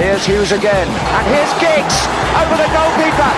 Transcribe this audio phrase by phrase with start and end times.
[0.00, 0.88] Here's Hughes again.
[0.88, 2.08] And here's Giggs
[2.40, 3.30] over the goalkeeper.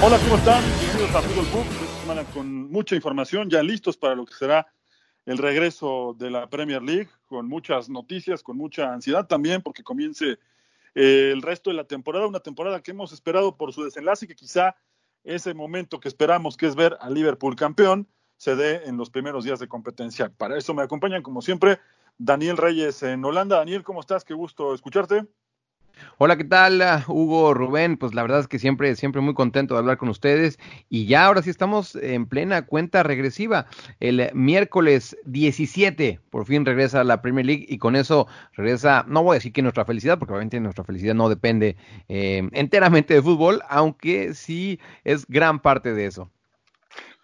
[0.00, 0.64] Hola, ¿cómo están?
[0.80, 1.66] Bienvenidos a Fútbol Pub.
[1.70, 4.66] Esta semana con mucha información, ya listos para lo que será
[5.26, 10.38] el regreso de la Premier League, con muchas noticias, con mucha ansiedad también, porque comience
[11.00, 14.28] eh, el resto de la temporada, una temporada que hemos esperado por su desenlace y
[14.28, 14.74] que quizá
[15.22, 19.44] ese momento que esperamos, que es ver a Liverpool campeón, se dé en los primeros
[19.44, 20.32] días de competencia.
[20.36, 21.78] Para eso me acompañan, como siempre,
[22.16, 23.58] Daniel Reyes en Holanda.
[23.58, 24.24] Daniel, ¿cómo estás?
[24.24, 25.24] Qué gusto escucharte.
[26.18, 26.82] Hola, ¿qué tal?
[26.82, 30.08] ah, Hugo, Rubén, pues la verdad es que siempre, siempre muy contento de hablar con
[30.08, 33.66] ustedes y ya ahora sí estamos en plena cuenta regresiva.
[34.00, 39.34] El miércoles 17 por fin regresa la Premier League y con eso regresa, no voy
[39.34, 41.76] a decir que nuestra felicidad, porque obviamente nuestra felicidad no depende
[42.08, 46.30] eh, enteramente de fútbol, aunque sí es gran parte de eso.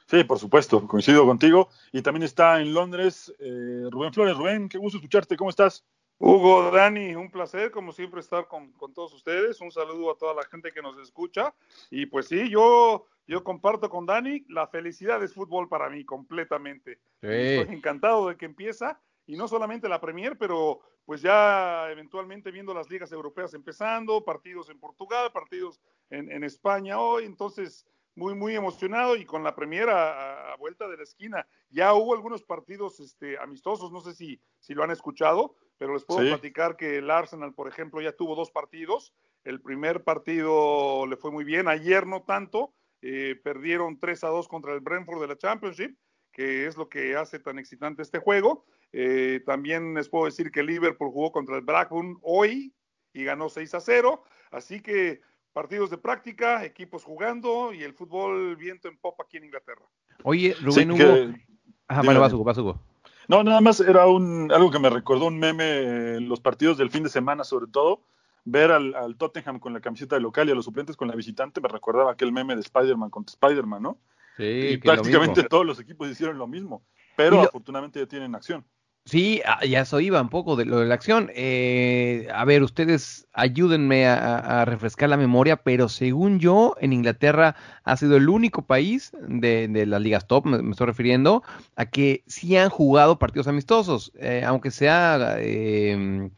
[0.07, 1.71] Sí, por supuesto, coincido contigo.
[1.93, 4.37] Y también está en Londres eh, Rubén Flores.
[4.37, 5.37] Rubén, qué gusto escucharte.
[5.37, 5.85] ¿Cómo estás?
[6.19, 9.61] Hugo, Dani, un placer como siempre estar con, con, todos ustedes.
[9.61, 11.55] Un saludo a toda la gente que nos escucha.
[11.91, 16.99] Y pues sí, yo, yo comparto con Dani, la felicidad es fútbol para mí completamente.
[17.21, 17.29] Sí.
[17.29, 22.73] Estoy encantado de que empieza y no solamente la Premier, pero pues ya eventualmente viendo
[22.73, 27.25] las ligas europeas empezando, partidos en Portugal, partidos en, en España hoy.
[27.25, 31.47] Entonces, muy, muy emocionado y con la primera a, a, vuelta de la esquina.
[31.71, 36.05] Ya hubo algunos partidos este, amistosos, no sé si, si lo han escuchado, pero les
[36.07, 36.29] puedo sí.
[36.29, 39.13] platicar que el Arsenal, por ejemplo, ya tuvo dos partidos.
[39.45, 42.73] El primer partido le fue muy bien, ayer no tanto,
[43.03, 45.95] eh, perdieron 3 a 2 contra el Brentford de la Championship,
[46.33, 48.65] que es lo que hace tan excitante este juego.
[48.93, 52.73] Eh, también les puedo decir que Liverpool jugó contra el Blackburn hoy
[53.13, 55.21] y ganó 6 a 0, así que
[55.53, 59.85] partidos de práctica, equipos jugando y el fútbol viento en popa aquí en Inglaterra.
[60.23, 61.15] Oye, Rubén sí, Hugo.
[61.15, 61.47] Que...
[61.89, 62.81] Ajá, bueno, vas Hugo, vas Hugo.
[63.29, 66.91] No, nada más era un, algo que me recordó un meme en los partidos del
[66.91, 68.03] fin de semana, sobre todo.
[68.47, 71.15] Ver al, al, Tottenham con la camiseta de local y a los suplentes con la
[71.15, 73.99] visitante me recordaba aquel meme de Spider-Man contra Spider-Man, ¿no?
[74.37, 76.85] Sí, y prácticamente todos los equipos hicieron lo mismo,
[77.17, 77.43] pero lo...
[77.43, 78.65] afortunadamente ya tienen acción.
[79.07, 81.31] Sí, ya eso iba un poco de lo de la acción.
[81.35, 87.55] Eh, a ver, ustedes ayúdenme a, refrescar la memoria, pero según yo, en Inglaterra
[87.85, 91.43] ha sido el único país de, de las ligas top, me, estoy refiriendo,
[91.77, 95.37] a que sí han jugado partidos amistosos, eh, aunque sea...
[95.39, 96.31] Eh,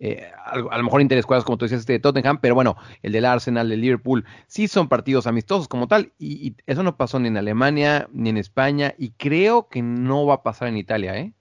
[0.00, 3.10] eh, a, a, lo mejor interescuadras, como tú decías, este de Tottenham, pero bueno, el
[3.12, 7.18] del Arsenal, el Liverpool, sí son partidos amistosos como tal, y, y, eso no pasó
[7.18, 11.16] ni en Alemania, ni en España, y creo que no va a pasar en Italia,
[11.18, 11.32] ¿eh?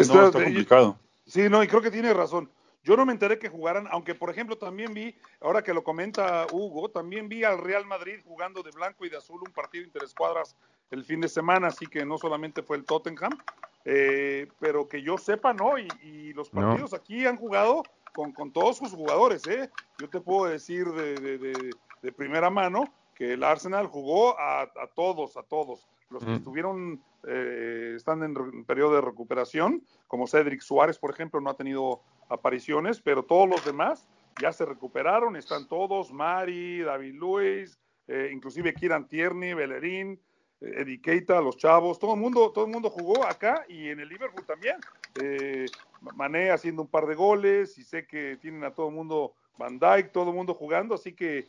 [0.00, 0.98] Está, no, está complicado.
[1.26, 2.50] Sí, no, y creo que tiene razón.
[2.84, 6.46] Yo no me enteré que jugaran, aunque por ejemplo también vi, ahora que lo comenta
[6.52, 10.54] Hugo, también vi al Real Madrid jugando de blanco y de azul un partido interescuadras
[10.92, 13.36] el fin de semana, así que no solamente fue el Tottenham,
[13.84, 15.78] eh, pero que yo sepa, ¿no?
[15.78, 16.96] Y, y los partidos no.
[16.96, 17.82] aquí han jugado
[18.14, 19.68] con, con, todos sus jugadores, ¿eh?
[19.98, 21.70] Yo te puedo decir de, de, de,
[22.02, 22.84] de primera mano
[23.16, 25.88] que el Arsenal jugó a, a todos, a todos.
[26.10, 26.34] Los que mm.
[26.34, 32.02] estuvieron, eh, están en periodo de recuperación, como Cedric Suárez, por ejemplo, no ha tenido
[32.28, 34.08] apariciones, pero todos los demás
[34.40, 40.20] ya se recuperaron, están todos, Mari, David Luis, eh, inclusive Kieran Tierney, Bellerín,
[40.60, 44.00] eh, Eddie Keita, los chavos, todo el mundo, todo el mundo jugó acá y en
[44.00, 44.76] el Liverpool también.
[45.20, 45.66] Eh,
[46.14, 49.78] Mané haciendo un par de goles y sé que tienen a todo el mundo Van
[49.78, 51.46] Dyke, todo el mundo jugando, así que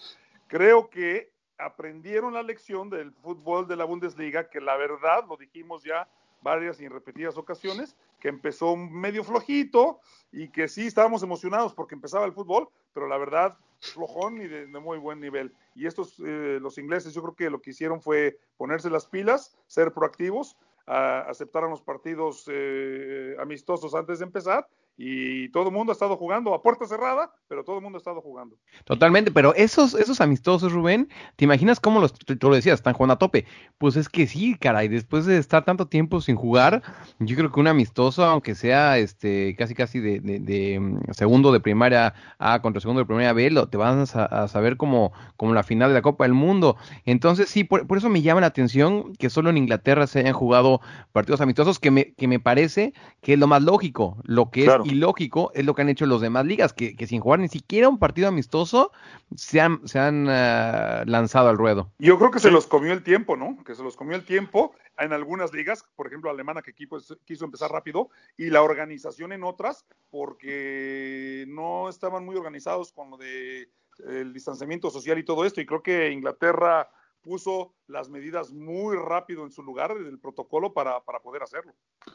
[0.47, 5.83] creo que aprendieron la lección del fútbol de la Bundesliga, que la verdad, lo dijimos
[5.83, 6.07] ya
[6.42, 10.00] varias y repetidas ocasiones, que empezó medio flojito
[10.31, 14.68] y que sí estábamos emocionados porque empezaba el fútbol, pero la verdad, flojón y de,
[14.68, 15.54] muy buen nivel.
[15.75, 19.57] Y estos, eh, los ingleses, yo creo que lo que hicieron fue ponerse las pilas,
[19.68, 25.94] ser proactivos, aceptaron los partidos eh, amistosos antes de empezar y todo el mundo ha
[25.94, 28.55] estado jugando a puerta cerrada, pero todo el mundo ha estado jugando.
[28.83, 33.13] Totalmente, pero esos, esos amistosos, Rubén, ¿te imaginas cómo los, tú lo decías, están jugando
[33.13, 33.45] a tope?
[33.77, 36.81] Pues es que sí, caray, después de estar tanto tiempo sin jugar,
[37.19, 41.51] yo creo que un amistoso, aunque sea este casi casi de, de, de mm, segundo
[41.51, 45.13] de primaria A contra segundo de primaria B, lo, te vas a, a saber como,
[45.35, 46.75] como la final de la Copa del Mundo.
[47.05, 50.33] Entonces sí, por, por eso me llama la atención que solo en Inglaterra se hayan
[50.33, 54.63] jugado partidos amistosos, que me, que me parece que es lo más lógico, lo que
[54.63, 54.83] Claro.
[54.83, 57.47] es ilógico es lo que han hecho los demás ligas, que, que sin jugar ni
[57.47, 58.91] siquiera un partido amistoso
[59.35, 61.91] se han, se han ah, lanzado al ruedo.
[61.99, 63.63] Yo creo que se los comió el tiempo, ¿no?
[63.63, 67.15] Que se los comió el tiempo en algunas ligas, por ejemplo, alemana que equipo es-
[67.25, 73.17] quiso empezar rápido y la organización en otras porque no estaban muy organizados con lo
[73.17, 73.69] de
[74.07, 76.87] el distanciamiento social y todo esto y creo que Inglaterra
[77.27, 81.74] puso las medidas muy rápido en su lugar del protocolo para, para poder hacerlo.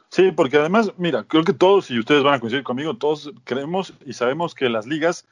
[0.09, 3.93] Sí, porque además, mira, creo que todos, y ustedes van a coincidir conmigo, todos creemos
[4.07, 5.29] y sabemos que las ligas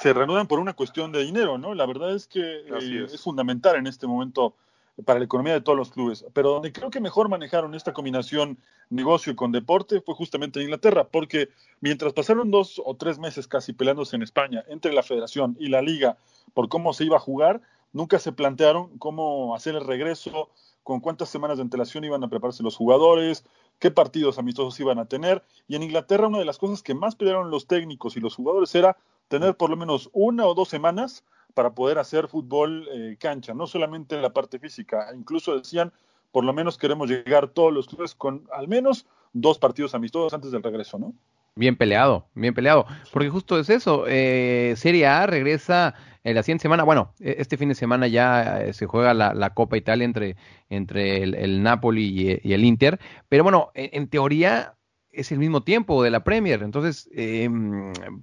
[0.00, 1.74] se reanudan por una cuestión de dinero, ¿no?
[1.74, 3.14] La verdad es que eh, es.
[3.14, 4.56] es fundamental en este momento
[5.04, 6.24] para la economía de todos los clubes.
[6.32, 11.04] Pero donde creo que mejor manejaron esta combinación negocio con deporte fue justamente en Inglaterra,
[11.04, 11.48] porque
[11.80, 15.80] mientras pasaron dos o tres meses casi peleándose en España entre la federación y la
[15.82, 16.18] liga
[16.54, 17.60] por cómo se iba a jugar,
[17.92, 20.50] nunca se plantearon cómo hacer el regreso,
[20.82, 23.44] con cuántas semanas de antelación iban a prepararse los jugadores,
[23.78, 25.42] qué partidos amistosos iban a tener.
[25.68, 28.74] Y en Inglaterra una de las cosas que más pelearon los técnicos y los jugadores
[28.74, 28.96] era
[29.28, 33.66] tener por lo menos una o dos semanas para poder hacer fútbol eh, cancha, no
[33.66, 35.08] solamente en la parte física.
[35.14, 35.92] Incluso decían,
[36.32, 40.50] por lo menos queremos llegar todos los clubes con al menos dos partidos amistosos antes
[40.50, 41.14] del regreso, ¿no?
[41.60, 42.86] Bien peleado, bien peleado.
[43.12, 44.06] Porque justo es eso.
[44.08, 46.84] eh, Serie A regresa en la siguiente semana.
[46.84, 50.36] Bueno, e- este fin de semana ya eh, se juega la, Copa Italia entre,
[50.70, 52.98] entre el, Napoli y, y el Inter.
[53.28, 54.74] Pero bueno, en, teoría
[55.12, 56.62] es el mismo tiempo de la Premier.
[56.62, 57.50] Entonces, eh,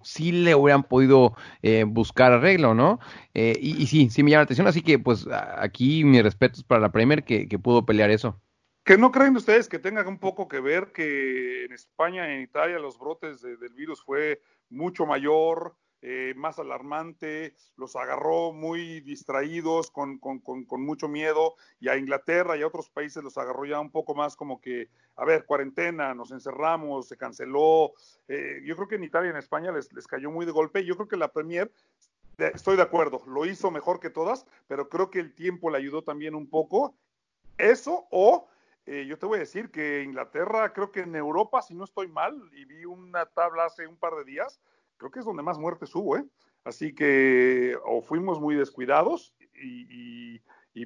[0.02, 3.00] sí le hubieran podido eh, buscar arreglo, ¿no?
[3.36, 4.66] Eh, y, y sí, sí me llama la atención.
[4.68, 8.42] Así que, pues, aquí mis respetos para la Premier que, que pudo pelear eso.
[8.88, 12.80] ¿Que no creen ustedes que tenga un poco que ver que en España, en Italia,
[12.80, 19.92] los brotes de- del virus fue mucho mayor, eh, más alarmante, los agarró muy distraídos,
[19.92, 23.66] con, con- con- con mucho miedo, y a Inglaterra y a otros países los agarró
[23.66, 24.88] ya un poco más como que,
[25.18, 27.92] a ver, cuarentena, nos encerramos, se canceló.
[28.30, 30.86] Eh, yo creo que en Italia y en España les, les cayó muy de golpe.
[30.86, 31.70] Yo creo que la Premier
[32.38, 36.04] Estoy de acuerdo, lo hizo mejor que todas, pero creo que el tiempo le ayudó
[36.04, 36.96] también un poco.
[37.58, 38.48] Eso o
[38.88, 42.08] eh, yo te voy a decir que Inglaterra, creo que en Europa, si no estoy
[42.08, 44.62] mal, y vi una tabla hace un par de días,
[44.96, 46.26] creo que es donde más muertes hubo, ¿eh?
[46.64, 50.40] Así que o fuimos muy descuidados y,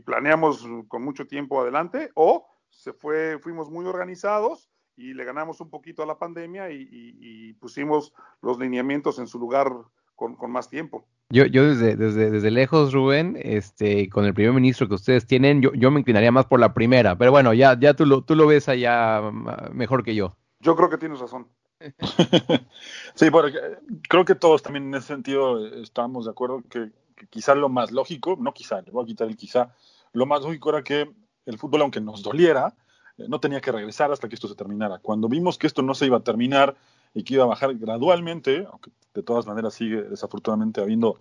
[0.06, 5.70] planeamos con mucho tiempo adelante, o se fue, fuimos muy organizados y le ganamos un
[5.70, 9.72] poquito a la pandemia y, pusimos los lineamientos en su lugar
[10.16, 11.08] con más tiempo.
[11.32, 15.62] Yo, yo desde, desde, desde lejos, Rubén, este, con el primer ministro que ustedes tienen,
[15.62, 18.36] yo, yo me inclinaría más por la primera, pero bueno, ya, ya tú lo, tú
[18.36, 20.36] lo ves allá mm, mejor que yo.
[20.60, 21.48] Yo creo que tienes razón.
[23.16, 26.92] Sí, porque eh, creo que todos también en ese sentido eh, estamos de acuerdo que,
[27.16, 29.74] que quizá lo más lógico, no quizá, le voy a quitar el quizá,
[30.14, 31.10] lo más lógico era que
[31.46, 32.76] el fútbol, aunque nos doliera,
[33.18, 35.00] eh, no tenía que regresar hasta que esto se terminara.
[35.00, 36.76] Cuando vimos que esto no se iba a terminar
[37.14, 41.20] y que iba a bajar gradualmente, aunque de todas maneras sigue desafortunadamente habiendo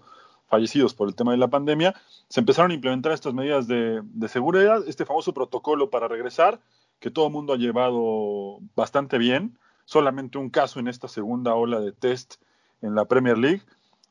[0.49, 1.95] fallecidos por el tema de la pandemia,
[2.29, 6.61] se empezaron a implementar estas medidas de, de seguridad, este famoso protocolo para regresar,
[6.99, 11.81] que todo el mundo ha llevado bastante bien, solamente un caso en esta segunda ola
[11.81, 12.35] de test
[12.83, 13.63] en la Premier League,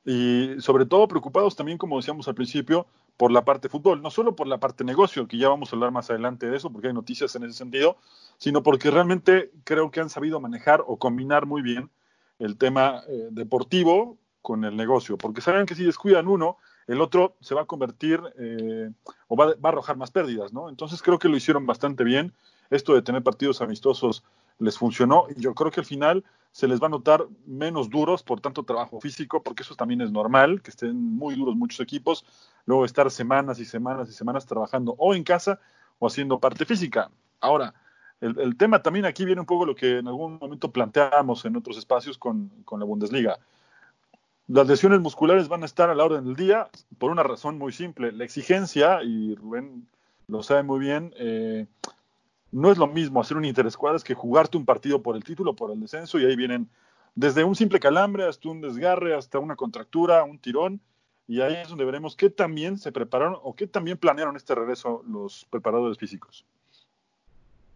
[0.06, 2.88] y sobre todo preocupados también, como decíamos al principio,
[3.20, 5.92] por la parte fútbol, no solo por la parte negocio, que ya vamos a hablar
[5.92, 7.98] más adelante de eso, porque hay noticias en ese sentido,
[8.38, 11.90] sino porque realmente creo que han sabido manejar o combinar muy bien
[12.40, 17.36] el tema eh, deportivo con el negocio, porque saben que si descuidan uno, el otro
[17.42, 18.90] se va a convertir eh,
[19.28, 20.70] o va, va, a arrojar más pérdidas, ¿no?
[20.70, 22.32] Entonces creo que lo hicieron bastante bien.
[22.70, 24.24] Esto de tener partidos amistosos
[24.60, 28.24] les funcionó y yo creo que al final se les va a notar menos duros
[28.24, 32.25] por tanto trabajo físico, porque eso también es normal, que estén muy duros muchos equipos,
[32.66, 35.60] luego estar semanas y semanas y semanas trabajando o en casa
[36.00, 37.12] o haciendo parte física.
[37.39, 37.74] Ahora,
[38.22, 41.78] el, tema también aquí viene un poco lo que en algún momento planteamos en otros
[41.78, 43.39] espacios con, con la Bundesliga.
[44.48, 47.72] Las lesiones musculares van a estar a la orden del día por una razón muy
[47.72, 48.12] simple.
[48.12, 49.88] La exigencia, y Rubén
[50.28, 51.68] lo sabe muy bien, eh,
[52.51, 55.72] no es lo mismo hacer un interescuadras que jugarte un partido por el título, por
[55.72, 56.70] el descenso, y ahí vienen
[57.15, 60.82] desde un simple calambre hasta un desgarre, hasta una contractura, un tirón,
[61.27, 65.03] y ahí es donde veremos qué también se prepararon o qué también planearon este regreso
[65.08, 66.46] los preparadores físicos.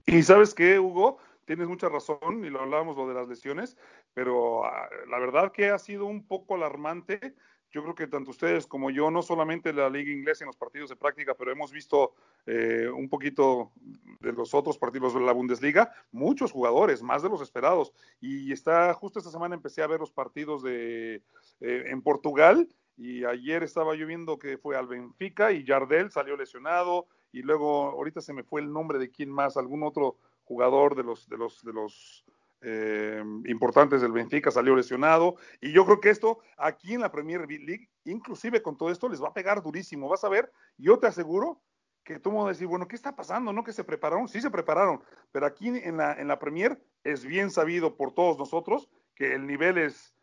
[0.05, 3.77] Y sabes qué, Hugo, tienes mucha razón y lo hablábamos lo de las lesiones,
[4.13, 7.35] pero ah, la verdad que ha sido un poco alarmante.
[7.73, 10.55] Yo creo que tanto ustedes como yo, no solamente en la liga inglesa en los
[10.55, 12.13] partidos de práctica, pero hemos visto
[12.45, 13.71] eh, un poquito
[14.19, 17.91] de los otros partidos de la Bundesliga, muchos jugadores, más de los esperados.
[18.21, 21.15] Y está, justo esta semana empecé a ver los partidos de,
[21.61, 26.37] eh, en Portugal y ayer estaba yo viendo que fue al Benfica y Jardel salió
[26.37, 30.95] lesionado y luego ahorita se me fue el nombre de quién más, algún otro jugador
[30.95, 32.23] de los de los de los
[32.63, 37.41] eh, importantes del Benfica salió lesionado y yo creo que esto aquí en la Premier
[37.47, 41.07] League, inclusive con todo esto les va a pegar durísimo, vas a ver, yo te
[41.07, 41.61] aseguro
[42.03, 43.53] que tú vas a decir, bueno, ¿qué está pasando?
[43.53, 43.63] ¿No?
[43.63, 45.01] Que se prepararon, sí se prepararon,
[45.31, 49.45] pero aquí en la, en la Premier es bien sabido por todos nosotros que el
[49.45, 50.13] nivel es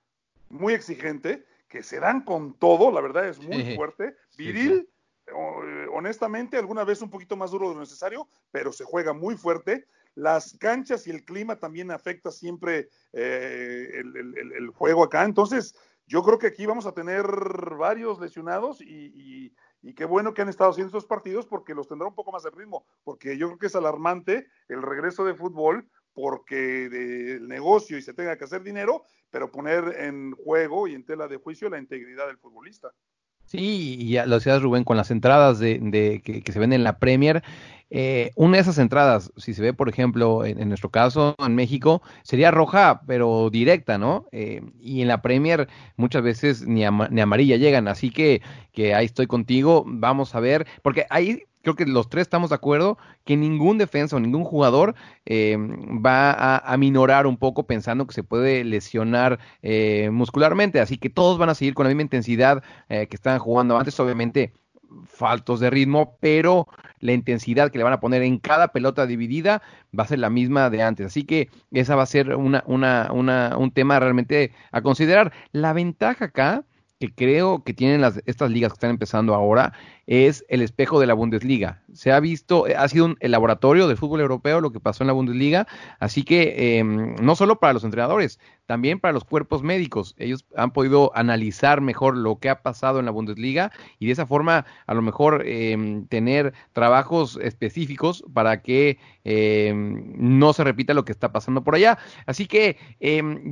[0.48, 4.88] muy exigente que se dan con todo, la verdad es muy fuerte, viril,
[5.30, 9.36] eh, honestamente, alguna vez un poquito más duro de lo necesario, pero se juega muy
[9.36, 9.86] fuerte.
[10.14, 15.24] Las canchas y el clima también afecta siempre eh, el, juego acá.
[15.24, 15.74] Entonces,
[16.06, 17.24] yo creo que aquí vamos a tener
[17.78, 19.54] varios lesionados y,
[19.94, 22.50] qué bueno que han estado haciendo estos partidos porque los tendrá un poco más de
[22.50, 28.02] ritmo, porque yo creo que es alarmante el regreso de fútbol porque del negocio y
[28.02, 31.78] se tenga que hacer dinero, pero poner en juego y en tela de juicio la
[31.78, 32.92] integridad del futbolista.
[33.50, 37.00] Sí, y ya lo decías Rubén, con las entradas de, que, se ven en la
[37.00, 37.42] Premier,
[37.90, 42.00] eh, una de esas entradas, si se ve, por ejemplo, en, nuestro caso, en México,
[42.22, 44.26] sería roja, pero directa, ¿no?
[44.30, 45.66] Eh, y en la Premier
[45.96, 48.40] muchas veces ni, ni amarilla llegan, así que,
[48.70, 52.56] que ahí estoy contigo, vamos a ver, porque ahí creo que los tres estamos de
[52.56, 54.94] acuerdo que ningún defensa o ningún jugador
[55.26, 60.80] eh, va a, aminorar un poco pensando que se puede lesionar eh, muscularmente.
[60.80, 63.98] Así que todos van a seguir con la misma intensidad eh, que estaban jugando antes.
[64.00, 64.52] Obviamente
[65.04, 66.66] faltos de ritmo, pero
[66.98, 69.62] la intensidad que le van a poner en cada pelota dividida
[69.96, 71.06] va a ser la misma de antes.
[71.06, 75.32] Así que esa va a ser una, un tema realmente a considerar.
[75.52, 76.64] La ventaja acá
[77.00, 79.72] que creo que tienen las, estas ligas que están empezando ahora
[80.06, 81.82] es el espejo de la Bundesliga.
[81.94, 85.06] Se ha visto, ha sido un, el laboratorio del fútbol europeo lo que pasó en
[85.06, 85.66] la Bundesliga,
[85.98, 90.14] así que em, no solo para los entrenadores, también para los cuerpos médicos.
[90.18, 94.26] Ellos han podido analizar mejor lo que ha pasado en la Bundesliga y de esa
[94.26, 101.06] forma a lo mejor em, tener trabajos específicos para que em, no se repita lo
[101.06, 101.98] que está pasando por allá.
[102.26, 102.76] Así que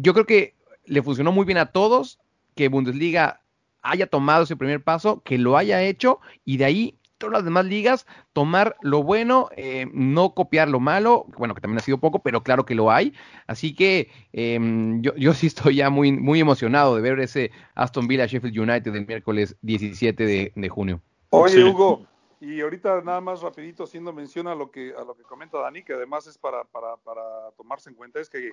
[0.03, 2.19] yo creo que le funcionó muy bien a todos
[2.59, 3.41] que Bundesliga
[3.83, 7.67] haya tomado ese primer paso, que lo haya hecho y de ahí todas las demás
[7.67, 12.19] ligas tomar lo bueno, eh, no copiar lo malo, bueno, que también ha sido poco,
[12.19, 13.15] pero claro que lo hay.
[13.47, 18.09] Así que em, yo, yo sí estoy ya muy, muy emocionado de ver ese Aston
[18.09, 21.01] Villa Sheffield United el miércoles 17 de, junio.
[21.31, 22.09] Oye, Hugo,
[22.41, 25.85] y ahorita nada más rapidito haciendo mención a lo que, a lo que comenta Dani,
[25.85, 28.51] que además es para, para, para tomarse en cuenta, es que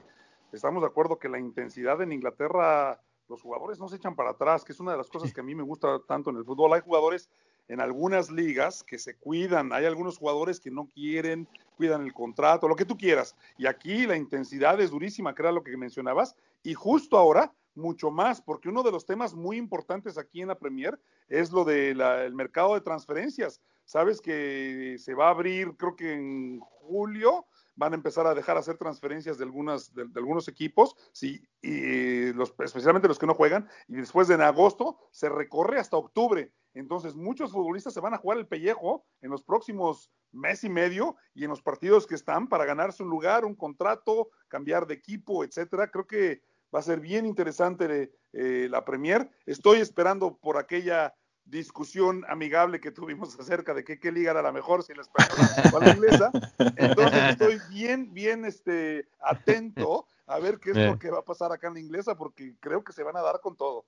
[0.54, 4.64] estamos de acuerdo que la intensidad en Inglaterra los jugadores no se echan para atrás,
[4.64, 6.74] que es una de las cosas que a mí me gusta tanto en el fútbol.
[6.74, 7.30] Hay jugadores
[7.68, 12.68] en algunas ligas que se cuidan, hay algunos jugadores que no quieren, cuidan el contrato,
[12.68, 13.36] lo que tú quieras.
[13.58, 18.10] Y aquí la intensidad es durísima, que era lo que mencionabas, y justo ahora mucho
[18.10, 22.34] más, porque uno de los temas muy importantes aquí en la Premier es lo del
[22.34, 23.62] mercado de transferencias.
[23.84, 28.58] Sabes que se va a abrir, creo que en julio, van a empezar a dejar
[28.58, 33.68] hacer transferencias de, algunas, de, algunos equipos, sí, y los, especialmente los que no juegan,
[33.88, 36.52] y después de en agosto se recorre hasta octubre.
[36.74, 41.16] Entonces, muchos futbolistas se van a jugar el pellejo en los próximos mes y medio
[41.34, 45.44] y en los partidos que están para ganarse un lugar, un contrato, cambiar de equipo,
[45.44, 45.90] etcétera.
[45.90, 46.42] Creo que
[46.74, 49.30] va a ser bien interesante eh, la Premier.
[49.46, 54.52] Estoy esperando por aquella discusión amigable que tuvimos acerca de qué, qué liga era la
[54.52, 56.32] mejor, si la española o la inglesa.
[56.76, 61.52] Entonces estoy bien, bien este, atento a ver qué es lo que va a pasar
[61.52, 63.86] acá en la inglesa, porque creo que se van a dar con todo.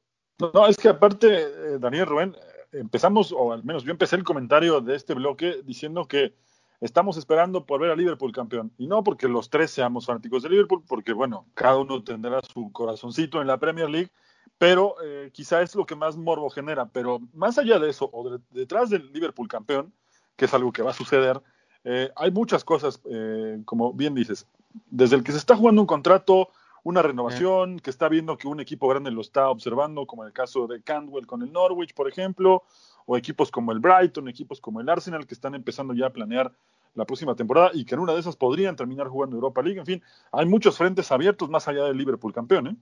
[0.53, 4.23] No, es que aparte, eh, Daniel Rubén, eh, empezamos, o al menos yo empecé el
[4.23, 6.35] comentario de este bloque diciendo que
[6.79, 8.71] estamos esperando por ver a Liverpool campeón.
[8.77, 12.71] Y no porque los tres seamos fanáticos de Liverpool, porque bueno, cada uno tendrá su
[12.71, 14.11] corazoncito en la Premier League
[14.57, 16.87] pero eh, quizá es lo que más morbo genera.
[16.87, 19.93] Pero más allá de eso, o detrás del Liverpool campeón,
[20.35, 21.41] que es algo que va a suceder,
[21.83, 24.47] eh, hay muchas cosas, eh, como bien dices,
[24.89, 26.49] desde el que se está jugando un contrato,
[26.83, 30.33] una renovación, que está viendo que un equipo grande lo está observando, como en el
[30.33, 32.63] caso de Candwell con el Norwich, por ejemplo,
[33.05, 36.53] o equipos como el Brighton, equipos como el Arsenal, que están empezando ya a planear
[36.93, 39.79] la próxima temporada y que en una de esas podrían terminar jugando Europa League.
[39.79, 42.67] En fin, hay muchos frentes abiertos más allá del Liverpool campeón.
[42.67, 42.75] ¿eh?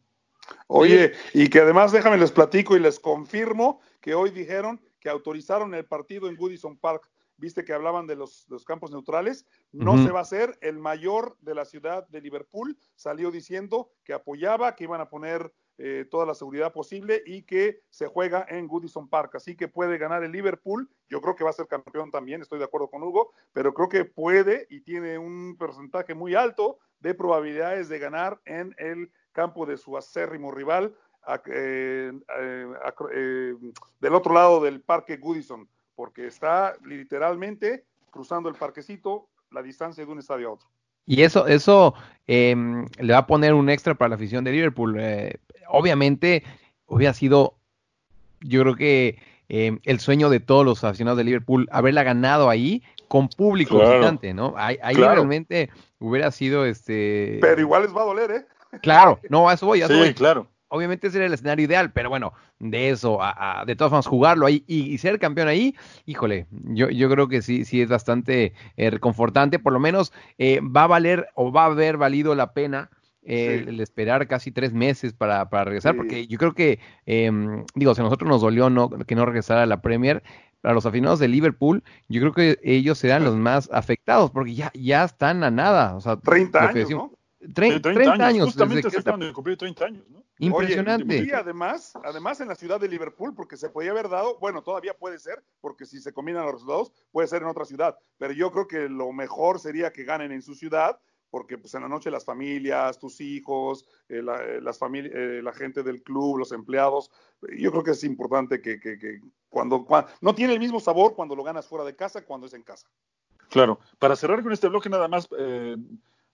[0.67, 5.73] Oye, y que además déjame les platico y les confirmo que hoy dijeron que autorizaron
[5.73, 9.97] el partido en Goodison Park viste que hablaban de los, de los campos neutrales, no
[10.03, 10.57] se va a hacer.
[10.61, 15.53] El mayor de la ciudad de Liverpool salió diciendo que apoyaba, que iban a poner
[15.77, 19.35] eh, toda la seguridad posible y que se juega en Goodison Park.
[19.35, 20.89] Así que puede ganar el Liverpool.
[21.09, 23.89] Yo creo que va a ser campeón también, estoy de acuerdo con Hugo, pero creo
[23.89, 29.65] que puede y tiene un porcentaje muy alto de probabilidades de ganar en el campo
[29.65, 30.95] de su acérrimo rival
[31.27, 33.53] a- eh, eh, a- eh,
[33.99, 40.11] del otro lado del parque Goodison, porque está literalmente cruzando el parquecito la distancia de
[40.11, 40.67] un estadio a otro.
[41.05, 41.93] Y eso, eso
[42.25, 44.95] em, le va a poner un extra para la afición de Liverpool.
[44.99, 45.37] Eh,
[45.67, 46.43] obviamente
[46.87, 47.55] hubiera sido,
[48.41, 52.81] yo creo que em, el sueño de todos los aficionados de Liverpool haberla ganado ahí
[53.07, 53.91] con público Claro.
[53.91, 54.55] visitante, ¿no?
[54.57, 55.13] Ahí, ahí Claro.
[55.13, 57.37] realmente hubiera sido este.
[57.41, 58.45] Pero igual les va a doler, ¿eh?
[58.81, 60.13] Claro, no, a eso voy, a eso Sí, voy.
[60.13, 60.47] claro.
[60.67, 64.07] Obviamente ese era el escenario ideal, pero bueno, de eso, a, a- de todas formas,
[64.07, 67.87] jugarlo ahí y, y ser campeón ahí, híjole, yo, yo creo que sí, sí es
[67.89, 72.33] bastante eh, reconfortante, por lo menos eh, va a valer o va a haber valido
[72.35, 72.89] la pena
[73.27, 73.69] eh, Sí.
[73.69, 75.97] el esperar casi tres meses para, para regresar, Sí.
[75.97, 79.63] porque yo creo que, em, digo, si a nosotros nos dolió no, que no regresara
[79.63, 80.21] a la Premier,
[80.61, 84.71] para los aficionados de Liverpool, yo creo que ellos serán los más afectados, porque ya,
[84.75, 87.17] ya están a nada, o sea, 30 lo que años, decimos- ¿no?
[87.53, 90.23] Tre- Sí, 30, años, Justamente desde que se acaban de cumplir 30 años, ¿no?
[90.39, 91.05] impresionante.
[91.21, 94.61] Oye, y además, además en la ciudad de Liverpool, porque se podía haber dado, bueno,
[94.63, 98.33] todavía puede ser, porque si se combinan los resultados, puede ser en otra ciudad, pero
[98.33, 100.99] yo creo que lo mejor sería que ganen en su ciudad,
[101.29, 105.41] porque pues en la noche las familias, tus hijos, eh, la, eh, las famili- eh,
[105.41, 107.11] la gente del club, los empleados,
[107.57, 111.13] yo creo que es importante que, que- que cuando, cua- no tiene el mismo sabor
[111.15, 112.87] cuando lo ganas fuera de casa cuando es en casa.
[113.49, 113.79] Claro.
[113.99, 115.27] Para cerrar con este bloque, nada más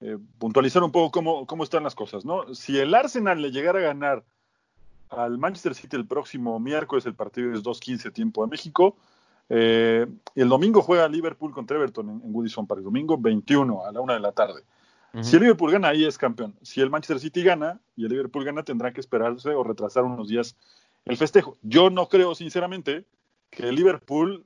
[0.01, 2.53] eh, puntualizar un poco cómo, cómo están las cosas, ¿no?
[2.53, 4.23] Si el Arsenal le llegara a ganar
[5.09, 8.97] al Manchester City el próximo miércoles, el partido es 2.15 tiempo de México,
[9.49, 14.01] eh, el domingo juega Liverpool contra Everton en, en Goodison Park, domingo 21 a la
[14.01, 14.63] una de la tarde.
[15.19, 16.55] Si el Liverpool gana, ahí es campeón.
[16.61, 20.29] Si el Manchester City gana y el Liverpool gana, tendrá que esperarse o retrasar unos
[20.29, 20.55] días
[21.03, 21.57] el festejo.
[21.61, 23.05] Yo no creo, sinceramente,
[23.49, 24.45] que el Liverpool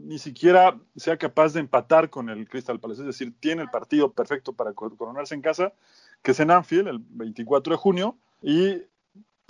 [0.00, 3.02] ni siquiera sea capaz de empatar con el Crystal Palace.
[3.02, 5.72] Es decir, tiene el partido perfecto para cor- coronarse en casa,
[6.22, 8.82] que es en Anfield el 24 de junio, y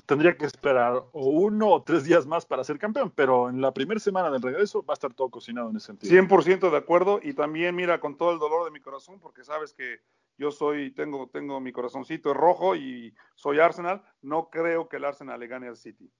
[0.06, 3.12] tendría que esperar o uno o tres días más para ser campeón.
[3.14, 6.10] Pero en la primera semana del regreso va a estar todo cocinado en ese sentido.
[6.12, 9.72] 100% de acuerdo y también mira con todo el dolor de mi corazón porque sabes
[9.72, 10.00] que
[10.36, 15.38] yo soy tengo tengo mi corazoncito rojo y soy Arsenal, no creo que el Arsenal
[15.38, 16.10] le gane al City.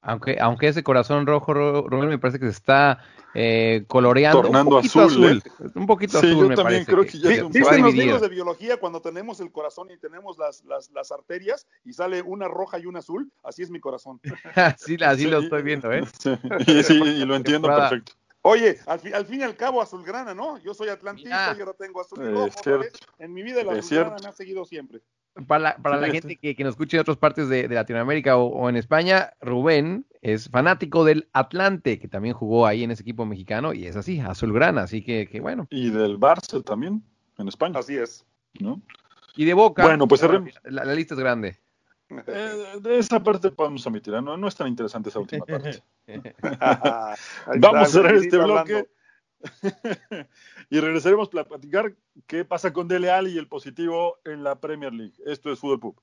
[0.00, 2.98] Aunque, aunque ese corazón rojo, Ro- Rubén, me parece que se está
[3.34, 5.72] eh, coloreando Tornando un poquito azul, azul.
[5.74, 6.92] Un poquito Sí, azul, yo me también parece.
[6.92, 9.00] creo que ya que es un se va a Dicen los libros de biología cuando
[9.02, 13.00] tenemos el corazón y tenemos las, las, las arterias y sale una roja y una
[13.00, 14.20] azul, así es mi corazón.
[14.78, 16.04] sí, así lo Sí, estoy viendo, ¿eh?
[16.18, 16.30] Sí,
[16.66, 18.12] y, sí, y lo entiendo perfecto.
[18.42, 20.58] Oye, al, fi- al fin y al cabo azulgrana, ¿no?
[20.58, 21.54] Yo soy atlantista Mira.
[21.56, 22.46] y ahora tengo azul y rojo.
[22.46, 22.78] otra cierto.
[22.84, 22.92] vez.
[23.18, 25.00] En mi vida la azulgrana me ha seguido siempre.
[25.46, 28.36] Para la, para la gente que, que nos escuche en otras partes de, de Latinoamérica
[28.36, 33.02] o, o en España, Rubén es fanático del Atlante, que también jugó ahí en ese
[33.02, 35.66] equipo mexicano, y es así, azulgrana, así que, que bueno.
[35.70, 37.02] Y del Barça también,
[37.38, 38.24] en España, Así es.
[38.58, 38.82] ¿no?
[39.36, 41.58] Y de Boca, Bueno, pues la, la lista es grande.
[42.26, 45.82] Eh, de esa parte podemos omitir, no, no es tan interesante esa última parte.
[47.58, 48.64] Vamos a cerrar este hablando.
[48.64, 48.88] bloque
[50.70, 51.94] y regresaremos para platicar
[52.26, 55.14] qué pasa con Dele Alli y el positivo en la Premier League.
[55.26, 56.02] Esto es Fútbol Pub.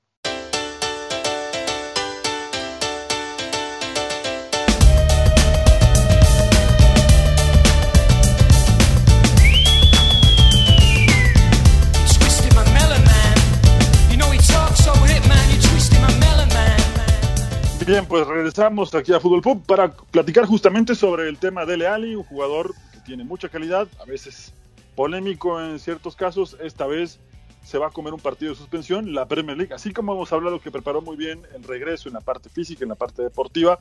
[17.86, 22.16] Bien, pues regresamos aquí a Fútbol Pub para platicar justamente sobre el tema Dele Alli,
[22.16, 22.74] un jugador
[23.06, 24.52] tiene mucha calidad, a veces
[24.96, 26.56] polémico en ciertos casos.
[26.60, 27.20] Esta vez
[27.64, 30.60] se va a comer un partido de suspensión, la Premier League, así como hemos hablado
[30.60, 33.80] que preparó muy bien el regreso en la parte física, en la parte deportiva,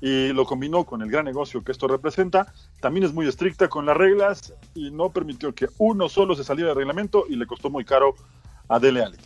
[0.00, 2.52] y lo combinó con el gran negocio que esto representa.
[2.80, 6.68] También es muy estricta con las reglas y no permitió que uno solo se saliera
[6.68, 8.14] del reglamento y le costó muy caro
[8.68, 9.18] a Dele Alli.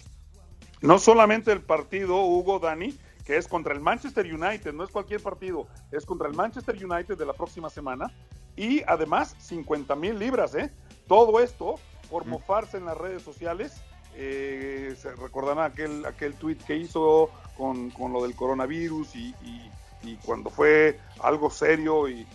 [0.81, 5.21] No solamente el partido, Hugo, Dani, que es contra el Manchester United, no es cualquier
[5.21, 8.13] partido, es contra el Manchester United de la próxima semana.
[8.57, 10.71] Y además, 50 mil libras, ¿eh?
[11.07, 11.77] Todo esto
[12.11, 13.81] por mofarse en las redes sociales.
[14.17, 19.71] Eh, se recordarán aquel, aquel tweet que hizo con, con lo del coronavirus y, y-
[20.03, 22.27] y cuando fue algo serio y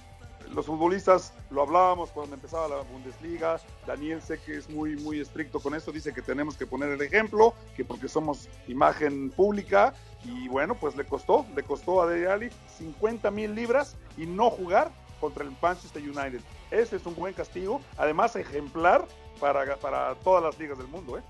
[0.54, 3.60] los futbolistas lo hablábamos cuando empezaba la Bundesliga.
[3.88, 7.02] Daniel sé que es muy muy estricto con esto, dice que tenemos que poner el
[7.02, 12.28] ejemplo, que porque somos imagen pública y bueno, pues le costó, le costó a Dele
[12.28, 16.42] Alli 50 mil libras y no jugar contra el Manchester United.
[16.72, 19.06] Ese es un buen castigo, además ejemplar
[19.40, 21.18] para, para todas las ligas del mundo.
[21.18, 21.22] ¿eh?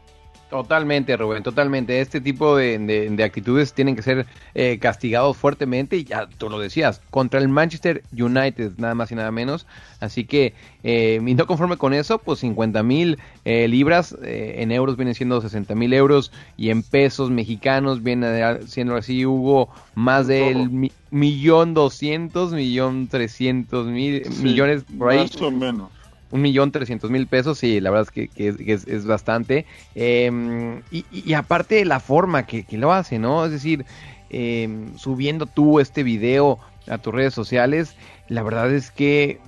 [0.47, 1.99] Totalmente, Rubén, totalmente.
[2.01, 6.49] Este tipo de, de- de actitudes tienen que ser eh, castigados fuertemente y ya tú
[6.49, 9.65] lo decías, contra el Manchester United, nada más y nada menos.
[9.99, 10.53] Así que,
[10.83, 15.15] eh, y no conforme con eso, pues 50 mil eh, libras eh, en euros vienen
[15.15, 20.91] siendo 60 mil euros y en pesos mexicanos viene siendo así, hubo más del mi-
[21.09, 25.91] millón doscientos, millón trescientos mil Sí, millones por ahí Más o menos.
[26.35, 29.05] Un millón trescientos mil pesos, sí, la verdad es que, que es, que es- es
[29.05, 29.65] bastante.
[29.95, 33.45] Eh, y, y- aparte de la forma que, que lo hace, ¿no?
[33.45, 33.85] Es decir,
[34.29, 37.95] eh, subiendo tú este video a tus redes sociales,
[38.27, 39.39] la verdad es que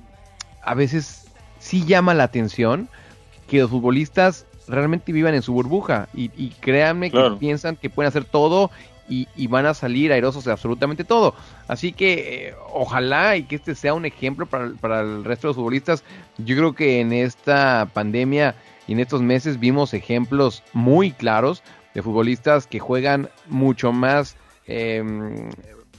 [0.62, 1.28] a veces
[1.60, 2.90] sí llama la atención
[3.48, 8.10] que los futbolistas realmente vivan en su burbuja y, y créanme que piensan que pueden
[8.10, 8.72] hacer todo
[9.10, 11.36] y, y van a salir airosos de absolutamente todo.
[11.68, 15.50] Así que eh, ojalá y que este sea un ejemplo para, para el resto de
[15.50, 16.04] los futbolistas.
[16.38, 18.56] Yo creo que en esta pandemia
[18.88, 25.04] y en estos meses vimos ejemplos muy claros de futbolistas que juegan mucho más, eh,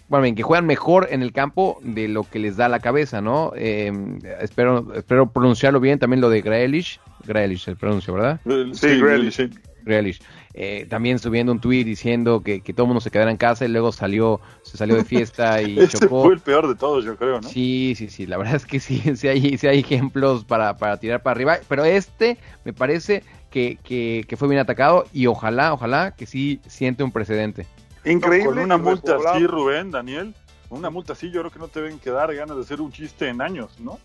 [0.09, 3.53] bueno, que juegan mejor en el campo de lo que les da la cabeza, ¿no?
[3.57, 3.93] Eh,
[4.41, 8.41] espero, espero pronunciarlo bien también lo de Grealish, Grealish el pronuncio, ¿verdad?
[8.73, 9.35] Sí, Grealish.
[9.35, 9.51] sí.
[9.85, 10.21] Grealish.
[10.61, 13.65] Eh, también subiendo un tweet diciendo que, que todo el mundo se quedara en casa
[13.65, 16.25] y luego salió, se salió de fiesta y Ese chocó.
[16.25, 17.49] fue el peor de todos, yo creo, ¿no?
[17.49, 20.97] Sí, sí, sí, la verdad es que sí, sí hay, sí hay ejemplos para, para
[20.97, 25.73] tirar para arriba, pero este me parece que, que, que fue bien atacado y ojalá,
[25.73, 27.65] ojalá que sí siente un precedente.
[28.05, 28.47] Increíble.
[28.49, 30.35] Con una multa así, Rubén, Daniel,
[30.71, 33.29] una multa así, yo creo que no te deben quedar ganas de hacer un chiste
[33.29, 34.01] en años, ¿no?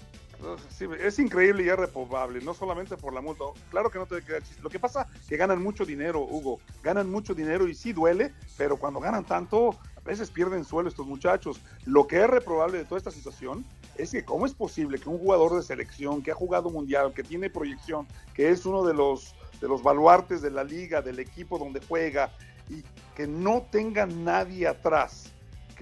[0.69, 3.45] Sí, es increíble y es reprobable, no solamente por la multa.
[3.69, 4.61] Claro que no te queda chiste.
[4.61, 6.59] Lo que pasa que ganan mucho dinero, Hugo.
[6.83, 11.07] Ganan mucho dinero y sí duele, pero cuando ganan tanto, a veces pierden suelo estos
[11.07, 11.61] muchachos.
[11.85, 13.65] Lo que es reprobable de toda esta situación
[13.97, 17.23] es que cómo es posible que un jugador de selección que ha jugado mundial, que
[17.23, 21.57] tiene proyección, que es uno de los de los baluartes de la liga, del equipo
[21.57, 22.33] donde juega,
[22.69, 22.83] y
[23.15, 25.32] que no tenga nadie atrás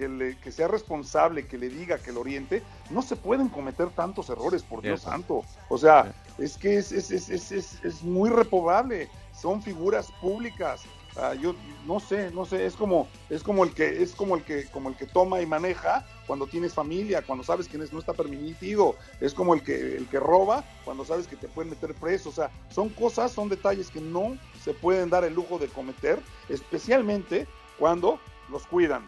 [0.02, 3.90] que, le, que sea responsable, que le diga, que lo oriente, no se pueden cometer
[3.90, 5.44] tantos errores, por Dios santo.
[5.68, 9.08] O sea, es que es, es, es, es, es- es muy reprobable.
[9.32, 10.82] Son figuras públicas.
[11.16, 11.54] Ah, yo
[11.86, 14.88] no sé, no sé, es como, es como el que, es como el que, como
[14.88, 19.34] el que toma y maneja cuando tienes familia, cuando sabes que no está permitido, es
[19.34, 22.50] como el que, el que roba cuando sabes que te pueden meter preso, o sea,
[22.70, 27.46] son cosas, son detalles que no se pueden dar el lujo de cometer, especialmente
[27.78, 28.18] cuando
[28.50, 29.06] los cuidan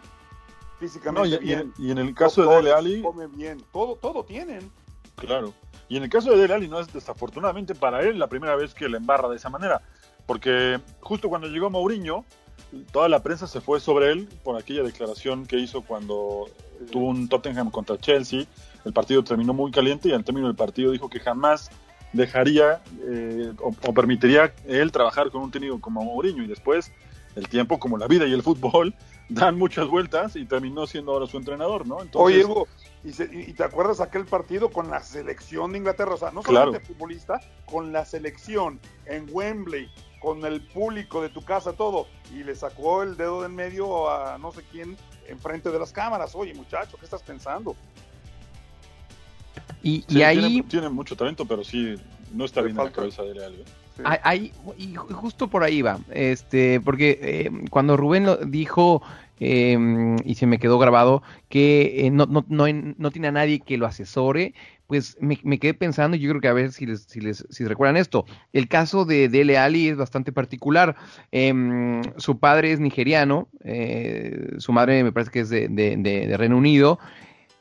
[0.89, 1.73] físicamente y, y bien.
[1.79, 4.71] en, y en el caso de Dele Alli, comen bien, todo, todo tienen.
[5.17, 5.53] claro.
[5.89, 8.73] Y en el caso de Dele Alli no es desafortunadamente para él la primera vez
[8.75, 9.83] que le embarra de esa manera,
[10.27, 12.25] porque justo cuando llegó Mourinho,
[12.91, 16.49] toda la prensa se fue sobre él por aquella declaración que hizo cuando
[16.91, 18.47] tuvo un Tottenham contra Chelsea.
[18.85, 21.71] El partido terminó muy caliente y al término del partido dijo que jamás
[22.13, 26.91] dejaría eh, o, o permitiría él trabajar con un técnico como Mourinho y después
[27.37, 28.95] el tiempo como la vida y el fútbol
[29.29, 32.03] dan muchas vueltas y terminó siendo ahora su entrenador, ¿no?
[32.03, 32.69] Entonces, Oye, Hugo,
[33.05, 36.15] ¿y, se- y- y te acuerdas aquel partido con la selección de Inglaterra?
[36.15, 36.67] O sea, no Claro.
[36.67, 39.89] solamente futbolista, con la selección en Wembley,
[40.21, 42.07] con el público de tu casa, todo.
[42.35, 44.97] Y le sacó el dedo del medio a no sé quién
[45.29, 46.35] enfrente de las cámaras.
[46.35, 47.75] Oye, muchacho, ¿qué estás pensando?
[49.83, 51.95] Y, Sí, y ahí tiene, tiene mucho talento, pero sí,
[52.33, 53.61] no está Le bien en la cabeza de Alli.
[53.61, 53.65] ¿eh?
[54.23, 59.03] Ahí- y ju- justo por ahí va, este, porque eh, cuando Rubén lo dijo
[59.39, 59.77] eh,
[60.25, 62.65] y se me quedó grabado que eh, no, no, no,
[62.97, 64.55] no tiene a nadie que lo asesore,
[64.87, 67.47] pues me, me quedé pensando y yo creo que a ver si les, si les
[67.51, 68.25] si recuerdan esto.
[68.53, 70.97] El caso de Dele Ali es bastante particular.
[71.33, 76.57] Em, su padre es nigeriano, eh, su madre me parece que es de- de Reino
[76.57, 76.99] Unido.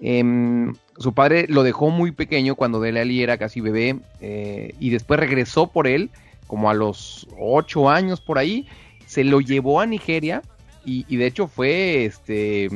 [0.05, 5.17] Em, su padre lo dejó muy pequeño cuando Dele era casi bebé eh, y después
[5.17, 6.09] regresó por él
[6.45, 8.67] como a los ocho años por ahí,
[9.05, 10.41] se lo llevó a Nigeria
[10.85, 12.69] y, y de hecho fue, este,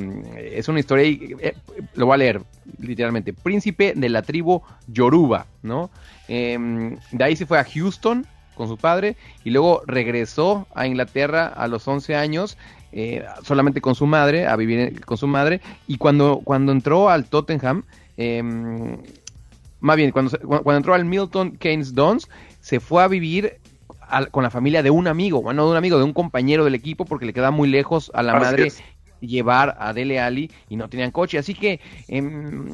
[0.58, 1.54] es una historia, eh,
[1.96, 2.42] lo voy a leer
[2.80, 5.90] literalmente, príncipe de la tribu Yoruba, ¿no?
[6.30, 11.48] Em, de ahí se fue a Houston con su padre y luego regresó a Inglaterra
[11.48, 12.58] a los 11 años
[12.91, 17.26] eh, solamente con su madre, a vivir con su madre, y cuando, cuando entró al
[17.26, 17.84] Tottenham,
[18.17, 18.97] em,
[19.80, 22.28] más bien, cuando, cuando, entró al Milton Keynes Dons,
[22.62, 23.58] se fue a vivir
[24.08, 26.76] al- con la familia de un amigo, bueno, de un amigo, de un compañero del
[26.76, 28.84] equipo, porque le quedaba muy lejos a la Así madre es.
[29.19, 31.38] llevar a Dele Ali y no tenían coche.
[31.38, 32.65] Así que em,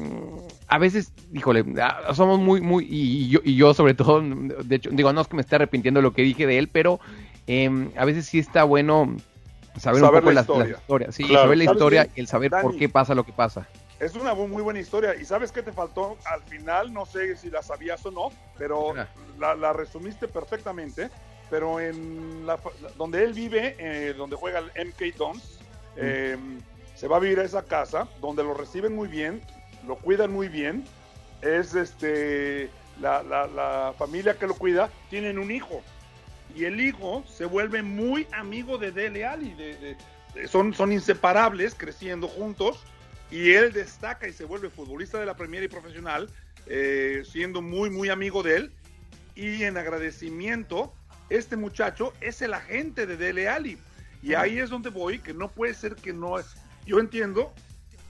[0.68, 4.76] a veces, híjole, ah, somos muy, muy, y, y yo, y yo sobre todo, de
[4.76, 7.00] hecho, digo, no es que me esté arrepintiendo de lo que dije de él, pero
[7.46, 9.14] em, a veces sí está bueno
[9.80, 10.64] saber, un poco la historia.
[10.64, 11.12] la historia.
[11.12, 11.42] Sí, Claro.
[11.44, 13.68] saber la ¿Sabes historia y el saber por qué pasa lo que pasa.
[14.00, 15.14] Es una muy buena historia.
[15.14, 16.16] ¿Y sabes qué te faltó?
[16.26, 19.06] Al final, no sé si la sabías o no, pero Ah.
[19.38, 21.10] la, la resumiste perfectamente.
[21.50, 22.58] Pero en la,
[22.96, 25.58] donde él vive, eh, donde juega el MK Dons,
[25.96, 26.36] eh,
[26.94, 29.40] se va a vivir a esa casa, donde lo reciben muy bien,
[29.86, 30.84] lo cuidan muy bien.
[31.42, 35.82] Es este la, la- la familia que lo cuida, tienen un hijo.
[36.54, 39.54] Y el hijo se vuelve muy amigo de Dele Alli.
[39.54, 39.96] de- de-
[40.34, 42.82] de- son, son inseparables, creciendo juntos
[43.30, 46.28] y él destaca y se vuelve futbolista de la Premier y profesional,
[46.66, 48.72] eh, siendo muy, muy amigo de él.
[49.34, 50.94] Y en agradecimiento,
[51.30, 53.78] este muchacho es el agente de Dele Alli.
[54.22, 56.46] Y ahí es donde voy, que no puede ser que no es.
[56.86, 57.52] Yo entiendo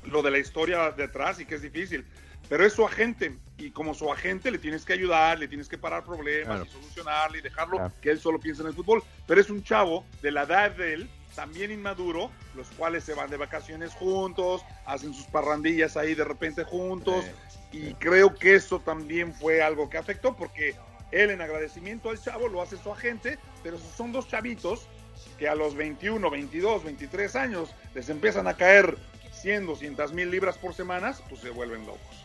[0.04, 2.04] lo de la historia detrás y que es difícil,
[2.48, 3.34] pero es su agente.
[3.64, 6.64] Y como su agente le tienes que ayudar, le tienes que parar problemas Claro.
[6.66, 7.94] y solucionarle y dejarlo Claro.
[8.02, 9.02] que él solo piensa en el fútbol.
[9.26, 13.30] Pero es un chavo de la edad de él, también inmaduro, los cuales se van
[13.30, 17.24] de vacaciones juntos, hacen sus parrandillas ahí de repente juntos.
[17.72, 20.76] Y creo que eso también fue algo que afectó porque
[21.10, 24.86] él en agradecimiento al chavo lo hace su agente, pero son dos chavitos
[25.38, 28.98] que a los 21, 22, 23 años les empiezan a caer
[29.32, 32.23] 100, 200 mil libras por semana, pues se vuelven locos.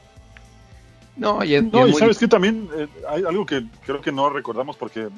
[1.19, 3.65] No, y es, y No, es y muy sabes que también eh, hay algo que
[3.85, 5.09] creo que no recordamos porque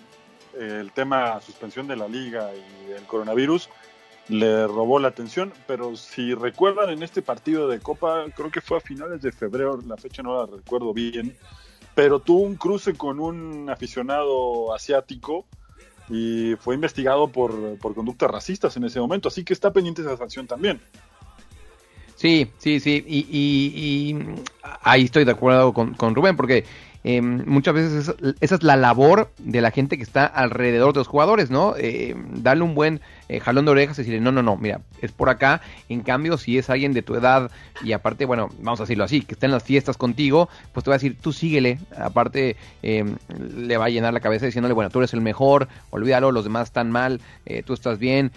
[0.58, 3.70] eh, el tema suspensión de la liga y el coronavirus
[4.28, 8.78] le robó la atención, pero si recuerdan en este partido de Copa, creo que fue
[8.78, 11.36] a finales de febrero, la fecha no la recuerdo bien,
[11.96, 15.46] pero tuvo un cruce con un aficionado asiático
[16.10, 20.18] y fue investigado por, por conductas racistas en ese momento, así que está pendiente esa
[20.18, 20.82] sanción también.
[22.22, 24.26] Sí, sí, sí, y, y- y
[24.84, 26.66] ahí estoy de acuerdo con, con Rubén, porque
[27.04, 31.00] eh, muchas veces es- esa es la labor de la gente que está alrededor de
[31.00, 31.74] los jugadores, ¿no?
[31.78, 35.12] Eh, darle un buen eh, jalón de orejas y decirle, no, no, no, mira, es
[35.12, 37.50] por acá, en cambio, si es alguien de tu edad
[37.84, 40.92] y aparte, bueno, vamos a decirlo así, que está en las fiestas contigo, pues te
[40.92, 43.04] va a decir, tú síguele, aparte eh,
[43.58, 46.68] le va a llenar la cabeza diciéndole, bueno, tú eres el mejor, olvídalo, los demás
[46.68, 48.32] están mal, eh, tú estás bien,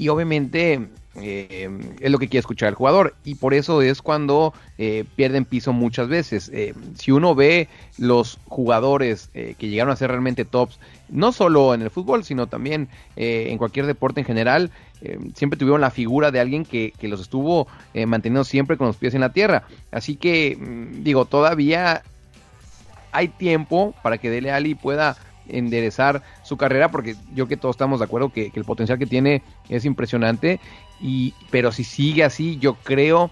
[0.00, 1.68] y obviamente eh,
[2.00, 5.74] es lo que quiere escuchar el jugador y por eso es cuando eh, pierden piso
[5.74, 6.50] muchas veces.
[6.54, 11.74] Eh, si uno ve los jugadores eh, que llegaron a ser realmente tops, no solo
[11.74, 14.70] en el fútbol, sino también eh, en cualquier deporte en general,
[15.34, 17.66] siempre tuvieron la figura de alguien que, que los estuvo
[18.06, 19.62] manteniendo siempre con los pies en la tierra.
[19.90, 22.02] Así que, mm, digo, todavía
[23.10, 25.16] hay tiempo para que Dele Alli pueda
[25.58, 29.06] enderezar su carrera porque yo que todos estamos de acuerdo que, que el potencial que
[29.06, 30.60] tiene es impresionante
[31.00, 33.30] y pero si sigue así yo creo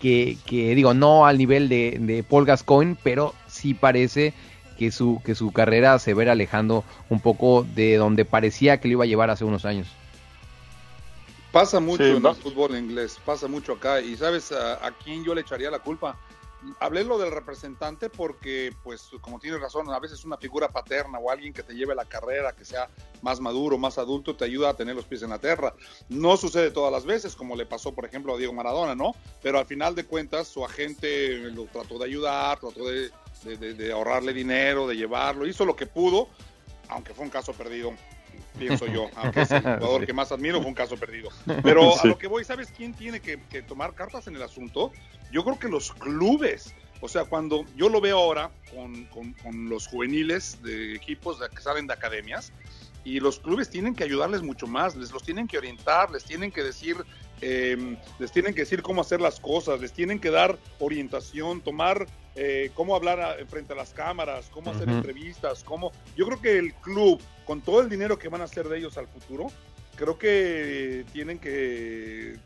[0.00, 4.34] que, que digo no al nivel de, de Paul Gascoigne pero sí parece
[4.78, 8.92] que su que su carrera se verá alejando un poco de donde parecía que lo
[8.92, 9.88] iba a llevar hace unos años
[11.52, 14.00] Pasa mucho Sí, en el fútbol inglés, pasa mucho acá.
[14.00, 16.16] Y sabes a, a quién yo le echaría la culpa.
[16.78, 21.30] Hablé lo del representante porque, pues, como tienes razón, a veces una figura paterna o
[21.30, 22.90] alguien que te lleve la carrera, que sea
[23.22, 25.74] más maduro, más adulto, te ayuda a tener los pies en la tierra.
[26.08, 29.14] No sucede todas las veces, como le pasó, por ejemplo, a Diego Maradona, ¿no?
[29.42, 34.86] Pero al final de cuentas, su agente lo trató de ayudar, trató de, ahorrarle dinero,
[34.86, 36.28] de llevarlo, hizo lo que pudo,
[36.88, 37.94] aunque fue un caso perdido,
[38.58, 39.08] pienso yo.
[39.16, 40.06] Aunque es el jugador Sí.
[40.06, 41.28] que más admiro, fue un caso perdido.
[41.62, 44.92] Pero a lo que voy, ¿sabes quién tiene que, que tomar cartas en el asunto?
[45.32, 46.74] Yo creo que los clubes.
[47.02, 51.48] O sea, cuando yo lo veo ahora con, con- con los juveniles de equipos de-
[51.48, 52.52] que salen de academias,
[53.02, 56.50] y los clubes tienen que ayudarles mucho más, les los tienen que orientar, les tienen
[56.52, 56.96] que decir,
[57.42, 62.06] eh, les tienen que decir cómo hacer las cosas, les tienen que dar orientación, tomar
[62.36, 65.92] eh, cómo hablar a- frente a las cámaras, cómo hacer entrevistas, cómo.
[66.16, 68.96] Yo creo que el club, con todo el dinero que van a hacer de ellos
[68.98, 69.46] al futuro,
[69.96, 72.36] creo que tienen que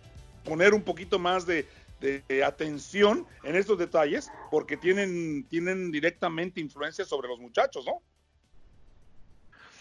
[0.44, 1.66] poner un poquito más de,
[2.00, 8.02] de- de atención en estos detalles, porque tienen, tienen directamente influencia sobre los muchachos, ¿no?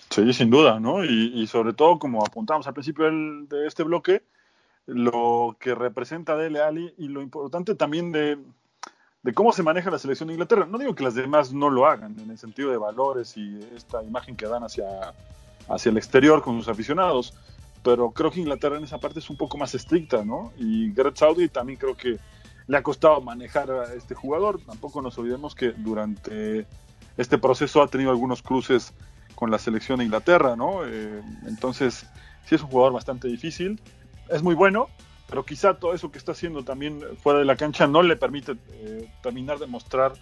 [0.09, 1.03] Sí, sin duda, ¿no?
[1.03, 4.21] Y, y sobre todo, como apuntamos al principio del- de este bloque,
[4.85, 8.37] lo que representa Dele Alli y lo importante también de,
[9.23, 10.65] de cómo se maneja la selección de Inglaterra.
[10.65, 14.03] No digo que las demás no lo hagan, en el sentido de valores y esta
[14.03, 14.85] imagen que dan hacia,
[15.69, 17.33] hacia el exterior con sus aficionados,
[17.83, 20.51] pero creo que Inglaterra en esa parte es un poco más estricta, ¿no?
[20.57, 22.19] Y Gareth Southgate también creo que
[22.67, 24.61] le ha costado manejar a este jugador.
[24.65, 26.65] Tampoco nos olvidemos que durante
[27.17, 28.93] este proceso ha tenido algunos cruces
[29.35, 30.85] con la selección de Inglaterra, ¿no?
[30.85, 32.05] Eh, entonces,
[32.45, 33.81] sí es un jugador bastante difícil,
[34.29, 34.87] es muy bueno,
[35.29, 38.53] pero quizá todo eso que está haciendo también fuera de la cancha no le permite
[38.71, 40.13] eh, terminar de mostrar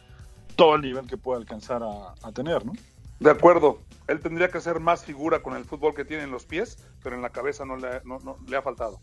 [0.55, 2.73] todo el nivel que puede alcanzar a, a tener, ¿no?
[3.19, 3.79] De acuerdo.
[4.07, 7.15] Él tendría que ser más figura con el fútbol que tiene en los pies, pero
[7.15, 8.99] en la cabeza no le, no- no- le ha faltado.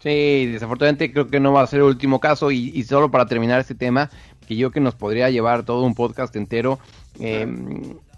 [0.00, 3.26] Sí, desafortunadamente creo que no va a ser el último caso y, y solo para
[3.26, 4.10] terminar este tema,
[4.46, 6.78] que yo que nos podría llevar todo un podcast entero,
[7.20, 7.46] eh,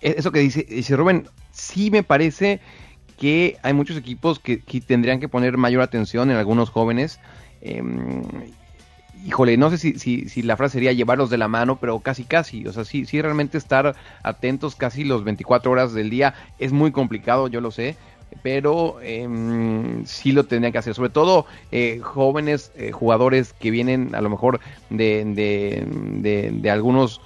[0.00, 2.60] eso que dice, dice Rubén, sí me parece
[3.18, 7.18] que hay muchos equipos que, que tendrían que poner mayor atención en algunos jóvenes.
[7.62, 7.82] Eh,
[9.26, 12.24] híjole, no sé si, si, si, la frase sería llevarlos de la mano, pero casi
[12.24, 16.72] casi, o sea, sí, sí realmente estar atentos casi los 24 horas del día es
[16.72, 17.96] muy complicado, yo lo sé,
[18.42, 19.26] pero eh,
[20.04, 24.30] sí lo tendrían que hacer, sobre todo eh, jóvenes eh, jugadores que vienen a lo
[24.30, 27.20] mejor de, de, de algunos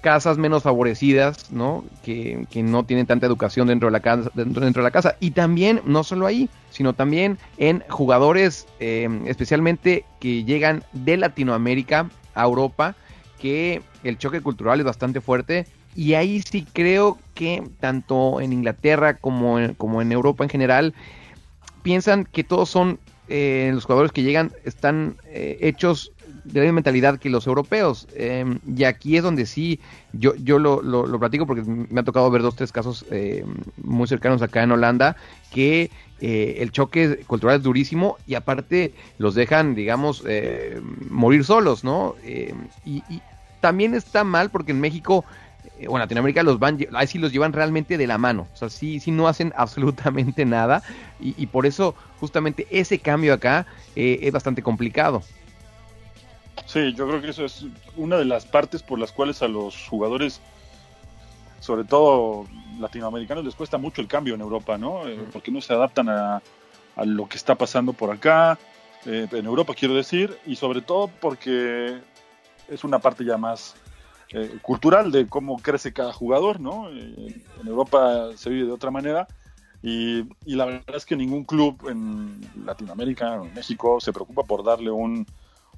[0.00, 1.84] casas menos favorecidas, ¿no?
[2.02, 5.16] Que, que, no tienen tanta educación dentro de la casa, dentro, dentro de la casa.
[5.20, 12.10] Y también, no solo ahí, sino también en jugadores, eh, especialmente que llegan de Latinoamérica
[12.34, 12.94] a Europa,
[13.38, 15.66] que el choque cultural es bastante fuerte.
[15.94, 20.94] Y ahí sí creo que tanto en Inglaterra como en, como en Europa en general,
[21.82, 26.12] piensan que todos son, eh, los jugadores que llegan están eh, hechos
[26.44, 28.08] de la misma mentalidad que los europeos.
[28.14, 29.80] Eh, y aquí es donde sí,
[30.12, 33.44] yo, yo lo, lo, platico porque me ha tocado ver dos, tres casos eh,
[33.82, 35.16] muy cercanos acá en Holanda,
[35.52, 35.90] que
[36.20, 40.24] eh, el choque cultural es durísimo y aparte los dejan, digamos,
[41.08, 42.14] morir solos, ¿no?
[42.84, 43.02] Y,
[43.60, 45.22] también está mal porque en México
[45.86, 48.70] o en Latinoamérica los van, ahí sí los llevan realmente de la mano, o sea,
[48.70, 50.82] sí, sí no hacen absolutamente nada
[51.20, 55.22] y, y por eso justamente ese cambio acá es bastante complicado.
[56.66, 59.88] Sí, yo creo que eso es una de las partes por las cuales a los
[59.88, 60.40] jugadores,
[61.60, 62.46] sobre todo
[62.78, 65.06] latinoamericanos, les cuesta mucho el cambio en Europa, ¿no?
[65.08, 66.42] Eh, porque no se adaptan a,
[66.96, 68.58] a, lo que está pasando por acá,
[69.06, 71.98] eh, en Europa quiero decir, y sobre todo porque
[72.68, 73.74] es una parte ya más
[74.32, 76.88] eh, cultural de cómo crece cada jugador, ¿no?
[76.88, 79.26] en Europa se vive de otra manera.
[79.82, 84.62] Y, y, la verdad es que ningún club en Latinoamérica, en México, se preocupa por
[84.62, 85.26] darle un,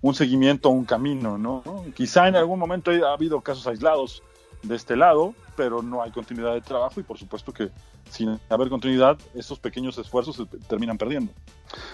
[0.03, 1.63] un seguimiento, un camino, ¿no?
[1.95, 4.23] Quizá en algún momento ha habido casos aislados
[4.63, 7.71] de este lado, pero no hay continuidad de trabajo y por supuesto que
[8.11, 11.33] sin haber continuidad, esos pequeños esfuerzos se terminan perdiendo.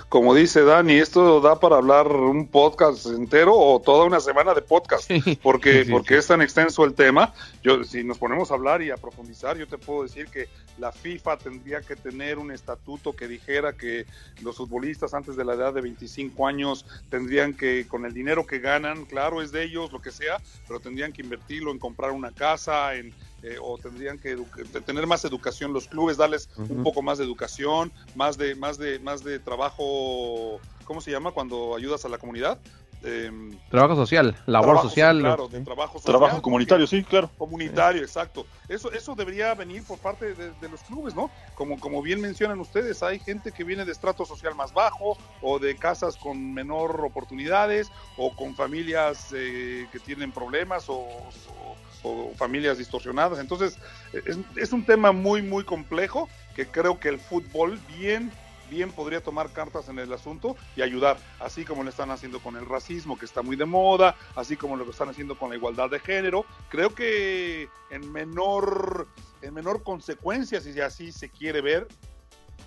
[0.09, 4.63] Como dice Dani, esto da para hablar un podcast entero o toda una semana de
[4.63, 5.09] podcast,
[5.43, 6.19] porque, sí, porque sí.
[6.19, 7.33] es tan extenso el tema.
[7.63, 10.91] Yo, si nos ponemos a hablar y a profundizar, yo te puedo decir que la
[10.91, 14.07] FIFA tendría que tener un estatuto que dijera que
[14.43, 18.59] los futbolistas antes de la edad de 25 años tendrían que, con el dinero que
[18.59, 22.33] ganan, claro, es de ellos, lo que sea, pero tendrían que invertirlo en comprar una
[22.33, 24.37] casa, en eh, o tendrían que
[24.85, 26.71] tener más educación los clubes, darles uh -huh.
[26.71, 31.31] un poco más de educación, más de, más de, más de trabajo, ¿cómo se llama
[31.31, 32.59] cuando ayudas a la comunidad?
[33.05, 33.31] Eh,
[33.71, 35.21] trabajo social, labor trabajo, social.
[35.21, 37.31] Claro, trabajo, social, trabajo comunitario, sí, claro.
[37.39, 38.45] Comunitario, exacto.
[38.69, 41.31] Eso, eso debería venir por parte de, de, los clubes, ¿no?
[41.55, 45.61] Como, como bien mencionan ustedes, hay gente que viene de estrato social más bajo o
[45.61, 52.33] de casas con menor oportunidades o con familias eh, que tienen problemas o, o o
[52.37, 53.39] familias distorsionadas.
[53.39, 53.79] Entonces,
[54.13, 58.33] es, es, un tema muy, muy complejo que creo que el fútbol bien,
[58.71, 62.57] bien podría tomar cartas en el asunto y ayudar, así como lo están haciendo con
[62.57, 65.91] el racismo, que está muy de moda, así como lo están haciendo con la igualdad
[65.91, 66.45] de género.
[66.69, 69.09] Creo que en menor,
[69.43, 71.87] en menor consecuencia, si así se quiere ver,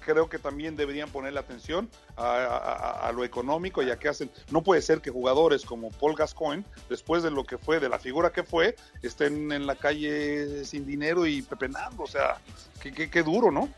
[0.02, 4.30] creo que también deberían ponerle atención a, lo económico y a qué hacen.
[4.52, 8.00] No puede ser que jugadores como Paul Gascoigne, después de lo que fue, de la
[8.00, 12.04] figura que fue, estén en la calle sin dinero y pepenando.
[12.04, 12.38] O sea,
[12.82, 13.70] qué, qué, qué duro, ¿no?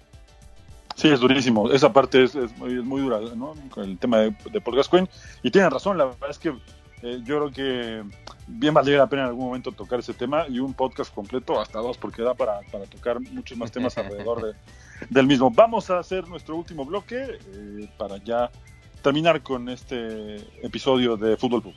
[0.95, 1.71] Sí, es durísimo.
[1.71, 3.55] Esa parte es, es, muy, es muy, dura, ¿no?
[3.69, 5.09] Con el tema de, de Paul Gascoigne.
[5.41, 6.53] Y tienen razón, la verdad es que
[7.03, 8.03] eh, yo creo que
[8.47, 11.79] bien valdría la pena en algún momento tocar ese tema y un podcast completo, hasta
[11.79, 14.53] dos, porque da para, para tocar muchos más temas alrededor de,
[15.09, 15.51] del mismo.
[15.51, 18.49] Vamos a hacer nuestro último bloque eh, para ya
[19.01, 21.73] terminar con este episodio de Fútbol Pub.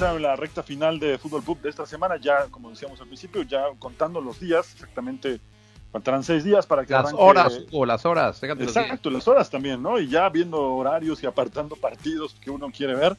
[0.00, 3.42] En la recta final de Fútbol Pub de esta semana, ya como decíamos al principio,
[3.42, 5.40] ya contando los días, exactamente
[5.90, 7.20] faltarán seis días para que las arranque...
[7.20, 9.98] horas o las horas, exacto, las horas también, ¿no?
[9.98, 13.16] Y ya viendo horarios y apartando partidos que uno quiere ver.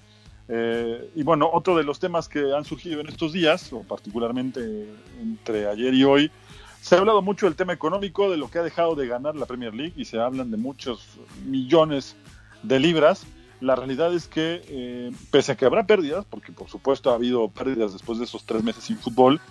[0.47, 4.89] Eh, y bueno, otro de los temas que han surgido en estos días, o particularmente
[5.22, 6.32] entre ayer y hoy,
[6.80, 9.45] se ha hablado mucho del tema económico, de lo que ha dejado de ganar la
[9.45, 12.16] Premier League y se hablan de muchos millones
[12.64, 13.26] de libras
[13.62, 17.49] la realidad es que, eh, pese a que habrá pérdidas, porque por supuesto ha habido
[17.49, 19.41] pérdidas después de esos tres meses sin fútbol,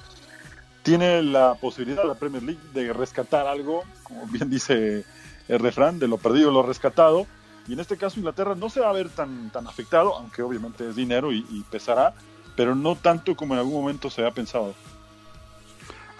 [0.82, 5.04] tiene la posibilidad la Premier League de rescatar algo, como bien dice
[5.48, 7.26] el refrán, de lo perdido lo rescatado.
[7.66, 10.88] Y en este caso Inglaterra no se va a ver tan, tan afectado, aunque obviamente
[10.88, 12.14] es dinero y, pesará,
[12.56, 14.74] pero no tanto como en algún momento se ha pensado.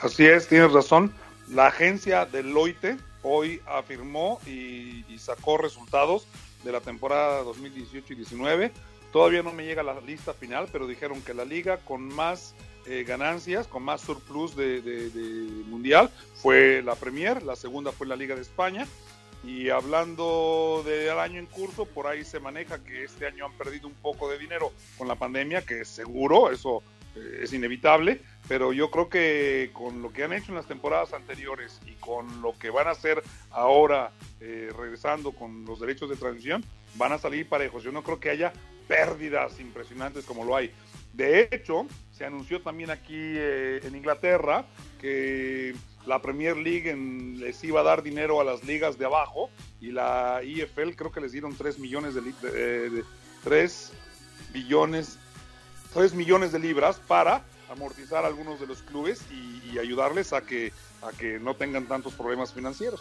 [0.03, 1.15] Así es, tienes razón.
[1.49, 6.27] La agencia Deloitte hoy afirmó y sacó resultados
[6.65, 8.73] de la temporada 2018 y 19.
[9.13, 12.55] Todavía no me llega la lista final, pero dijeron que la liga con más
[12.87, 15.11] eh, ganancias, con más surplus de, de-
[15.67, 18.87] mundial fue la Premier, la segunda fue la Liga de España.
[19.45, 23.87] Y hablando del año en curso, por ahí se maneja que este año han perdido
[23.87, 26.83] un poco de dinero con la pandemia, que seguro, eso
[27.43, 31.81] es inevitable, pero yo creo que con lo que han hecho en las temporadas anteriores
[31.87, 36.65] y con lo que van a hacer ahora, eh, regresando con los derechos de transición,
[36.95, 37.83] van a salir parejos.
[37.83, 38.53] Yo no creo que haya
[38.87, 40.71] pérdidas impresionantes como lo hay.
[41.13, 44.65] De hecho, se anunció también aquí eh, en Inglaterra
[45.01, 45.75] que
[46.07, 46.95] la Premier League
[47.37, 49.51] les iba a dar dinero a las ligas de abajo
[49.81, 53.05] y la IFL creo que les dieron 3 millones de, de- de-
[53.45, 53.93] 3
[54.53, 55.19] billones
[55.95, 60.73] 3 millones de libras para amortizar a algunos de los clubes y, ayudarles a que
[61.03, 63.01] a que no tengan tantos problemas financieros.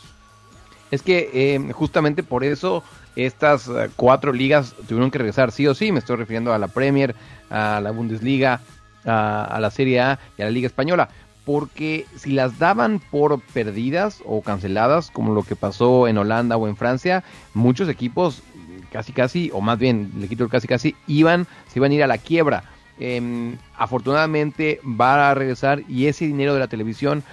[0.91, 2.83] Es que eh, justamente por eso
[3.15, 5.91] estas eh, cuatro ligas tuvieron que regresar sí o sí.
[5.91, 7.15] Me estoy refiriendo a la Premier,
[7.49, 8.61] a la Bundesliga,
[9.05, 11.09] a, a la Serie A y a la Liga Española.
[11.45, 16.67] Porque si las daban por perdidas o canceladas, como lo que pasó en Holanda o
[16.67, 17.23] en Francia,
[17.55, 18.43] muchos equipos
[18.91, 22.03] casi casi, o más bien, le quito el casi casi, iban, se iban a ir
[22.03, 22.63] a la quiebra.
[22.99, 27.23] Em, afortunadamente va a regresar y ese dinero de la televisión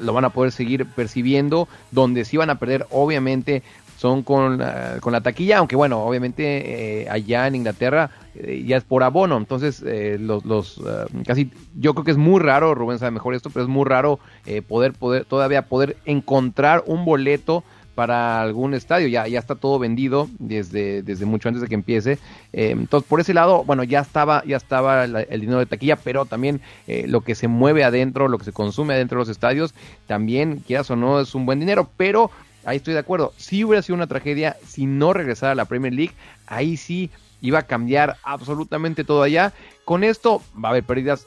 [0.00, 1.68] lo van a poder seguir percibiendo.
[1.90, 3.62] Donde sí van a perder, obviamente,
[3.96, 8.78] son con, la- con la taquilla, aunque bueno, obviamente eh, allá en Inglaterra eh, ya
[8.78, 12.74] es por abono, entonces eh, los, los eh, casi, yo creo que es muy raro,
[12.74, 17.04] Rubén sabe mejor esto, pero es muy raro eh, poder, poder, todavía poder encontrar un
[17.04, 17.62] boleto
[17.94, 22.18] para algún estadio, ya, ya está todo vendido desde, desde mucho antes de que empiece.
[22.52, 26.24] Eh, entonces, por ese lado, bueno, ya estaba, ya estaba el dinero de taquilla, pero
[26.24, 29.74] también eh, lo que se mueve adentro, lo que se consume adentro de los estadios,
[30.06, 32.30] también, quieras o no, es un buen dinero, pero
[32.64, 33.32] ahí estoy de acuerdo.
[33.36, 36.14] Si hubiera sido una tragedia, si no regresara a la Premier League,
[36.46, 37.10] ahí sí
[37.40, 39.52] iba a cambiar absolutamente todo allá.
[39.84, 41.26] Con esto va a haber pérdidas,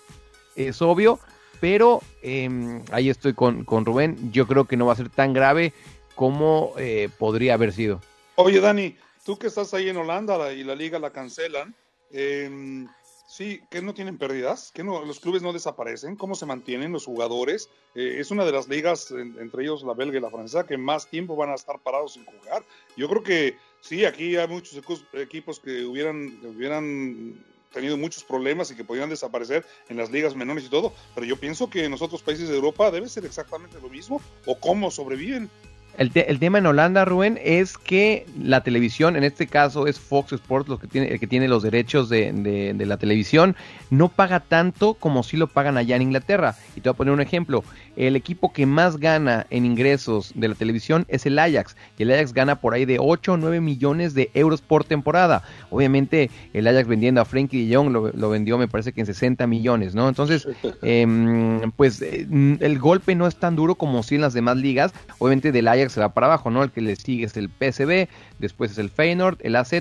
[0.56, 1.20] es obvio,
[1.60, 4.32] pero eh, ahí estoy con, con Rubén.
[4.32, 5.74] Yo creo que no va a ser tan grave
[6.16, 8.02] como eh, podría haber sido.
[8.36, 8.96] Oye, Dani,
[9.26, 11.76] tú que estás ahí en Holanda la- y la liga la cancelan,
[12.12, 12.86] eh,
[13.28, 17.06] sí, que no tienen pérdidas, que no, los clubes no desaparecen, cómo se mantienen los
[17.06, 17.70] jugadores.
[17.96, 20.78] Eh, es una de las ligas, en- entre ellos la belga y la francesa, que
[20.78, 22.64] más tiempo van a estar parados sin jugar.
[22.96, 24.80] Yo creo que sí, aquí hay muchos
[25.14, 27.36] equipos- que hubieran, hubieran
[27.74, 31.38] tenido muchos problemas y que podían desaparecer en las ligas menores y todo, pero yo
[31.38, 34.92] pienso que en los otros países de Europa debe ser exactamente lo mismo, o cómo
[34.92, 35.50] sobreviven.
[35.98, 40.00] El, te- el tema en Holanda, Rubén, es que la televisión, en este caso es
[40.00, 43.56] Fox Sports lo que tiene, el que tiene los derechos de, de- de la televisión,
[43.92, 46.56] no paga tanto como si lo pagan allá en Inglaterra.
[46.76, 47.64] Y te voy a poner un ejemplo.
[47.96, 51.76] El equipo que más gana en ingresos de la televisión es el Ajax.
[52.00, 55.44] Y el Ajax gana por ahí de 8 o 9 millones de euros por temporada.
[55.70, 59.06] Obviamente, el Ajax vendiendo a Frankie de Jong lo, lo vendió, me parece que en
[59.06, 60.10] 60 millones, ¿no?
[60.10, 60.48] Entonces,
[60.82, 62.26] em, pues eh,
[62.62, 64.92] el golpe no es tan duro como si en las demás ligas.
[65.20, 66.64] Obviamente, del Ajax se va para abajo, ¿no?
[66.64, 68.08] El que le sigue es el PSV,
[68.40, 69.74] después es el Feyenoord, el AZ,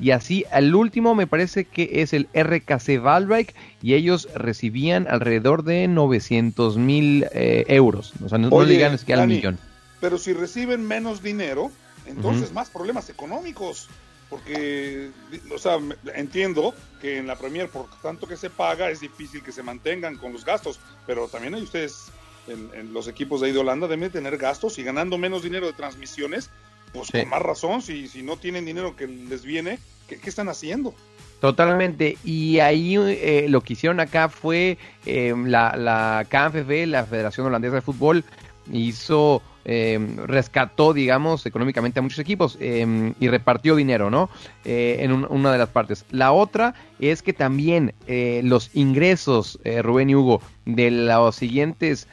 [0.00, 5.64] y así al último me parece que es el RKC Valbeck, y ellos recibían alrededor
[5.64, 8.12] de 900 mil eh, euros.
[8.24, 9.58] O sea, no, no Oye, ni siquiera al millón.
[10.00, 11.70] Pero si reciben menos dinero,
[12.06, 13.88] entonces más problemas económicos.
[14.28, 15.10] Porque,
[15.54, 15.78] o sea,
[16.16, 20.16] entiendo que en la Premier, por tanto que se paga, es difícil que se mantengan
[20.16, 20.80] con los gastos.
[21.06, 22.10] Pero también hay ustedes,
[22.48, 25.66] en, en los equipos de ahí de Holanda, deben tener gastos y ganando menos dinero
[25.66, 26.50] de transmisiones,
[26.92, 27.20] pues Sí.
[27.20, 29.78] con más razón, si, si no tienen dinero que les viene,
[30.08, 30.94] ¿qué, qué están haciendo?
[31.40, 32.16] Totalmente.
[32.24, 37.76] Y ahí eh, lo que hicieron acá fue eh, la, la KNFB, la Federación Holandesa
[37.76, 38.24] de Fútbol,
[38.72, 44.28] hizo, eh, rescató, digamos, económicamente a muchos equipos eh, y repartió dinero, ¿no?
[44.64, 46.04] Eh, en un- una de las partes.
[46.10, 52.08] La otra es que también eh, los ingresos, Rubén y Hugo, de las siguientes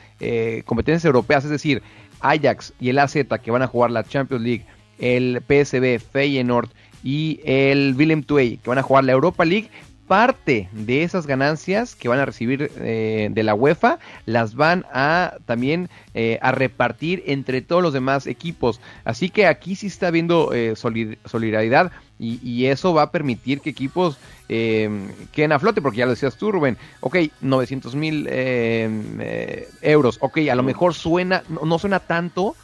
[0.66, 1.82] competencias europeas, es decir,
[2.20, 4.66] Ajax y el AZ que van a jugar la Champions League,
[5.00, 6.70] el PSV, Feyenoord
[7.04, 9.70] y el Willem II que van a jugar la Europa League,
[10.08, 15.36] parte de esas ganancias que van a recibir eh, de la UEFA las van a
[15.46, 18.82] también eh, a repartir entre todos los demás equipos.
[19.06, 23.62] Así que aquí sí está habiendo eh, solid- solidaridad y, y eso va a permitir
[23.62, 24.18] que equipos
[24.50, 24.90] eh,
[25.32, 26.78] queden a flote, porque ya lo decías tú, Rubén.
[27.00, 28.90] Ok, 900 mil eh,
[29.20, 30.18] eh, euros.
[30.22, 32.56] Ok, a lo mejor suena, no, no suena tanto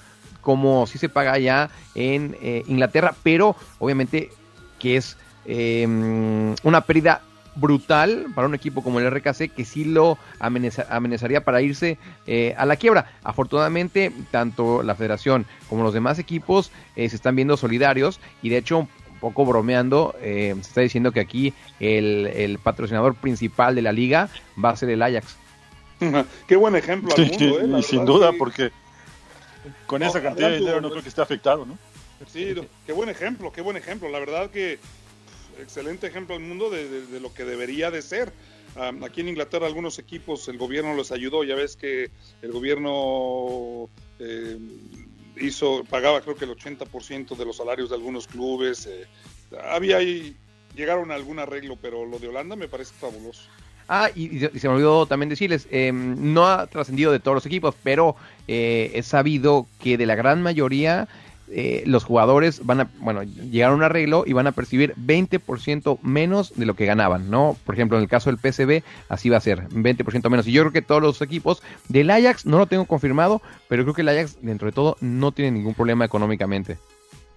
[0.50, 4.32] como si se paga allá en eh, Inglaterra, pero obviamente
[4.80, 5.86] que es eh,
[6.64, 7.22] una pérdida
[7.54, 12.56] brutal para un equipo como el RKC que sí lo amenaza- amenazaría para irse eh,
[12.58, 13.12] a la quiebra.
[13.24, 18.58] Afortunadamente, tanto la federación como los demás equipos eh, se están viendo solidarios y de
[18.58, 23.84] hecho, un poco bromeando, eh, se está diciendo que aquí el, el patrocinador principal de
[23.84, 24.30] la liga
[24.64, 25.36] va a ser el Ajax.
[26.48, 27.68] Qué buen ejemplo al mundo, ¿eh?
[27.68, 28.36] La sin verdad, duda, sí.
[28.40, 28.72] porque
[29.86, 31.78] con No, esa cantidad de dinero no creo que esté afectado, ¿no?
[32.32, 32.54] Sí,
[32.86, 34.10] qué buen ejemplo, qué buen ejemplo.
[34.10, 34.78] La verdad que
[35.62, 38.32] excelente ejemplo al mundo de, de- de lo que debería de ser.
[39.04, 41.44] Aquí en Inglaterra algunos equipos el gobierno los ayudó.
[41.44, 43.90] Ya ves que el gobierno
[44.20, 44.58] eh,
[45.38, 48.86] hizo pagaba creo que el 80% de los salarios de algunos clubes.
[48.86, 49.08] eh,
[49.70, 50.36] había ahí
[50.76, 53.44] llegaron a algún arreglo, pero lo de Holanda me parece fabuloso.
[53.92, 57.74] Ah, y, se- me olvidó también decirles, eh, no ha trascendido de todos los equipos,
[57.82, 58.16] pero
[58.48, 61.08] eh, es sabido que de la gran mayoría
[61.52, 65.98] eh, los jugadores van a, bueno, llegaron a un arreglo y van a percibir 20%
[66.04, 67.58] menos de lo que ganaban, ¿no?
[67.66, 70.46] Por ejemplo, en el caso del PSV, así va a ser, 20% menos.
[70.46, 73.96] Y yo creo que todos los equipos del Ajax, no lo tengo confirmado, pero creo
[73.96, 76.78] que el Ajax, dentro de todo, no tiene ningún problema económicamente.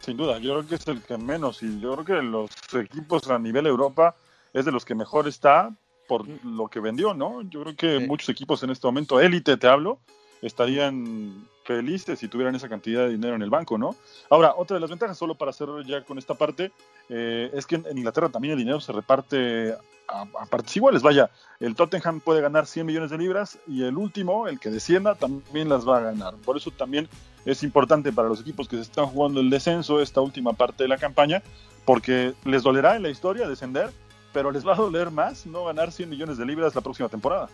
[0.01, 3.31] Sin duda, yo creo que es el que menos y yo creo que los equipos
[3.31, 4.17] a nivel Europa
[4.53, 5.71] es de los que mejor está
[6.13, 7.41] por lo que vendió, ¿no?
[7.49, 8.07] Yo creo que Sí.
[8.07, 9.99] muchos equipos en este momento, élite te hablo,
[10.43, 13.97] estarían felices si tuvieran esa cantidad de dinero en el banco, ¿no?
[14.29, 16.71] Ahora, otra de las ventajas, solo para cerrar ya con esta parte,
[17.09, 19.73] eh, es que en, en Inglaterra también el dinero se reparte
[20.09, 21.01] a, a partes iguales.
[21.03, 25.15] Vaya, el Tottenham puede ganar 100 millones de libras y el último, el que descienda,
[25.15, 26.35] también las va a ganar.
[26.45, 27.09] Por eso también
[27.47, 30.89] es importante para los equipos que se están jugando el descenso esta última parte de
[30.89, 31.43] la campaña,
[31.87, 33.91] porque les dolerá en la historia descender,
[34.33, 37.49] pero les va a doler más no ganar 100 millones de libras la próxima temporada.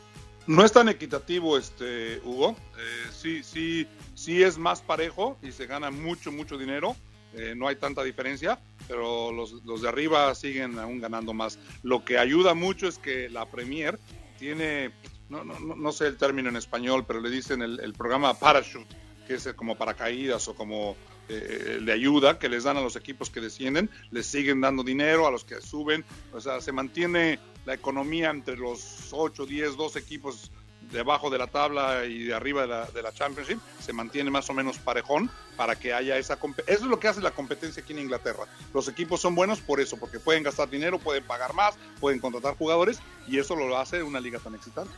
[0.47, 2.57] No es tan equitativo, este Hugo.
[2.79, 6.97] Eh, sí, sí, sí es más parejo y se gana mucho, mucho dinero.
[7.35, 8.59] Eh, no hay tanta diferencia,
[8.89, 11.59] pero los, los de arriba siguen aún ganando más.
[11.83, 13.99] Lo que ayuda mucho es que la Premier
[14.39, 14.91] tiene,
[15.29, 18.97] no, no, no- sé el término en español, pero le dicen el, el programa Parachute,
[19.27, 20.97] que es como paracaídas o como
[21.29, 25.27] eh, de ayuda que les dan a los equipos que descienden, les siguen dando dinero
[25.27, 29.99] a los que suben, o sea, se mantiene la economía entre los 8, 10, 12
[29.99, 30.51] equipos
[30.91, 34.49] debajo de la tabla y de arriba de la, de la Championship, se mantiene más
[34.49, 36.75] o menos parejón para que haya esa competencia.
[36.75, 38.45] Eso es lo que hace la competencia aquí en Inglaterra.
[38.73, 42.57] Los equipos son buenos por eso, porque pueden gastar dinero, pueden pagar más, pueden contratar
[42.57, 44.93] jugadores y eso lo hace una liga tan excitante.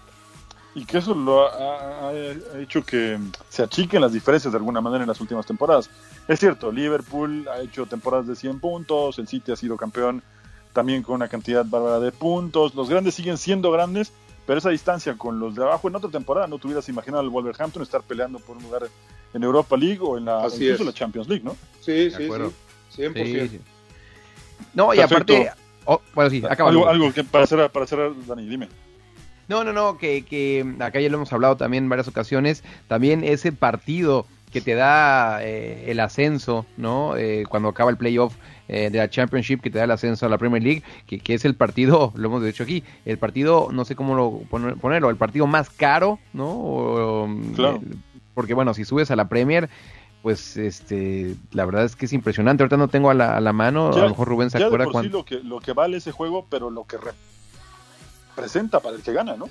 [0.75, 3.18] Y que eso lo ha, ha- ha hecho que
[3.49, 5.91] se achiquen las diferencias de alguna manera en las últimas temporadas.
[6.29, 10.23] Es cierto, Liverpool ha hecho temporadas de 100 puntos, el City ha sido campeón
[10.73, 14.12] también con una cantidad bárbara de puntos, los grandes siguen siendo grandes,
[14.47, 17.31] pero esa distancia con los de abajo en otra temporada no te hubieras imaginado el
[17.31, 18.87] Wolverhampton estar peleando por un lugar
[19.35, 20.87] en Europa League o en la, Así incluso es.
[20.87, 21.57] la Champions League, ¿no?
[21.81, 22.53] Sí, De acuerdo.
[22.89, 23.14] sí, 100%.
[23.25, 23.61] Sí, sí.
[24.75, 25.35] No, y Perfecto.
[25.35, 25.53] aparte,
[25.87, 26.71] oh, bueno, sí, acaba.
[26.71, 28.68] Algo, algo que para cerrar, para cerrar, Dani, dime.
[29.51, 33.24] No, no, no, que, que acá ya lo hemos hablado también en varias ocasiones, también
[33.24, 37.16] ese partido que te da eh, el ascenso, ¿no?
[37.16, 38.34] Eh, cuando acaba el playoff
[38.68, 41.34] eh, de la Championship, que te da el ascenso a la Premier League, que, que
[41.34, 45.11] es el partido, lo hemos dicho aquí, el partido, no sé cómo lo poner- ponerlo,
[45.11, 46.48] el partido más caro, ¿no?
[46.48, 47.80] O, Claro.
[47.84, 47.96] eh,
[48.34, 49.68] porque bueno, si subes a la Premier,
[50.22, 52.62] pues este, la verdad es que es impresionante.
[52.62, 54.92] Ahorita no tengo a la, a la mano, a lo mejor Rubén se acuerda por
[54.92, 55.18] sí cuánto.
[55.18, 56.98] lo que, lo que vale ese juego, pero lo que
[58.41, 59.49] representa para el que gana, ¿no?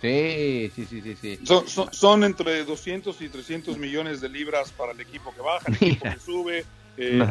[0.00, 1.38] Sí, sí, sí, sí, sí.
[1.44, 5.68] Son, son, son entre 200 y 300 millones de libras para el equipo que baja,
[5.68, 6.64] el equipo que sube,
[6.96, 7.22] eh,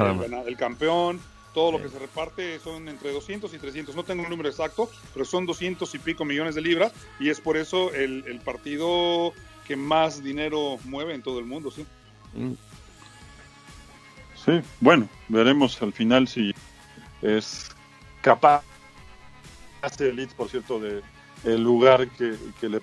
[0.48, 1.20] el, campeón,
[1.54, 3.94] todo lo que se reparte son entre 200 y 300.
[3.94, 7.42] No tengo el número exacto, pero son 200 y pico millones de libras y es
[7.42, 9.34] por eso el, el partido
[9.68, 11.86] que más dinero mueve en todo el mundo, ¿sí?
[14.46, 16.54] Sí, bueno, veremos al final si
[17.22, 17.70] es
[18.22, 18.64] capaz
[19.82, 21.02] hace el Leeds, por cierto, de
[21.44, 22.82] el lugar que, que le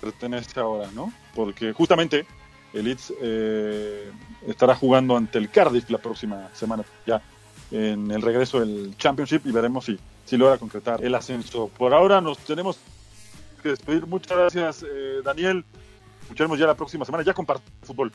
[0.00, 1.12] pertenece ahora, ¿no?
[1.34, 2.26] Porque justamente
[2.72, 4.10] el Leeds eh,
[4.46, 7.20] estará jugando ante el Cardiff la próxima semana, ya
[7.70, 11.68] en el regreso del Championship y veremos si, si logra concretar el ascenso.
[11.68, 12.78] Por ahora nos tenemos
[13.62, 14.06] que despedir.
[14.06, 15.64] Muchas gracias, eh, Daniel.
[16.22, 18.12] Escucharemos ya la próxima semana, ya de fútbol.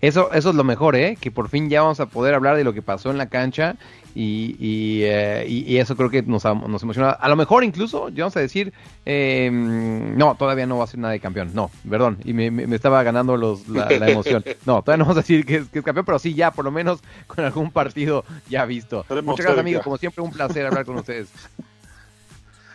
[0.00, 1.16] Eso, eso es lo mejor, ¿eh?
[1.20, 3.76] Que por fin ya vamos a poder hablar de lo que pasó en la cancha
[4.14, 7.10] y, y, eh, y- y eso creo que nos, nos emociona.
[7.10, 8.72] A lo mejor incluso, ya vamos a decir,
[9.06, 11.50] eh, no, todavía no va a ser nada de campeón.
[11.54, 14.44] No, perdón, y me, me- me estaba ganando los, la, la emoción.
[14.66, 16.64] No, todavía no vamos a decir que es, que es campeón, pero sí ya, por
[16.64, 19.04] lo menos con algún partido ya visto.
[19.08, 19.82] Muchas gracias, amigos.
[19.84, 21.28] Como siempre, un placer hablar con ustedes.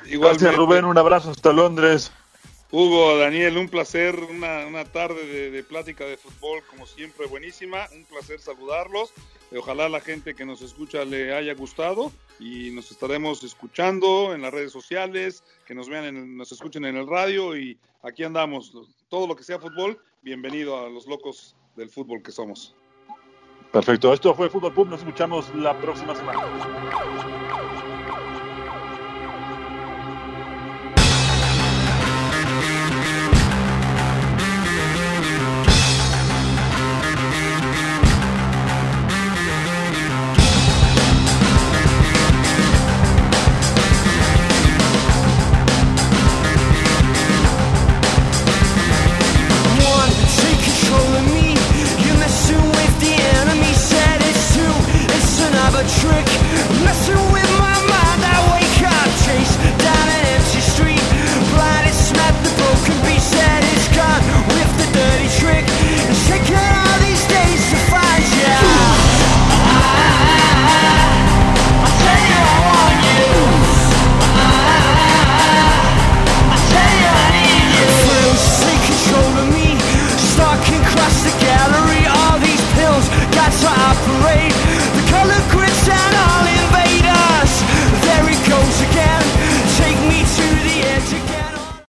[0.09, 0.86] Gracias, Rubén.
[0.86, 2.11] Un abrazo hasta Londres.
[2.72, 8.03] Hugo, Daniel, un placer, una, una tarde de, plática de fútbol como siempre buenísima, un
[8.05, 9.13] placer saludarlos,
[9.51, 14.41] Eh, ojalá la gente que nos escucha le haya gustado y nos estaremos escuchando en
[14.41, 18.74] las redes sociales, que nos vean, en- nos escuchen en el radio y aquí andamos,
[19.07, 22.74] todo lo que sea fútbol, bienvenido a los locos del fútbol que somos.
[23.72, 24.11] Perfecto.
[24.13, 24.88] Esto fue Fútbol Pub.
[24.89, 26.39] Nos escuchamos la próxima semana.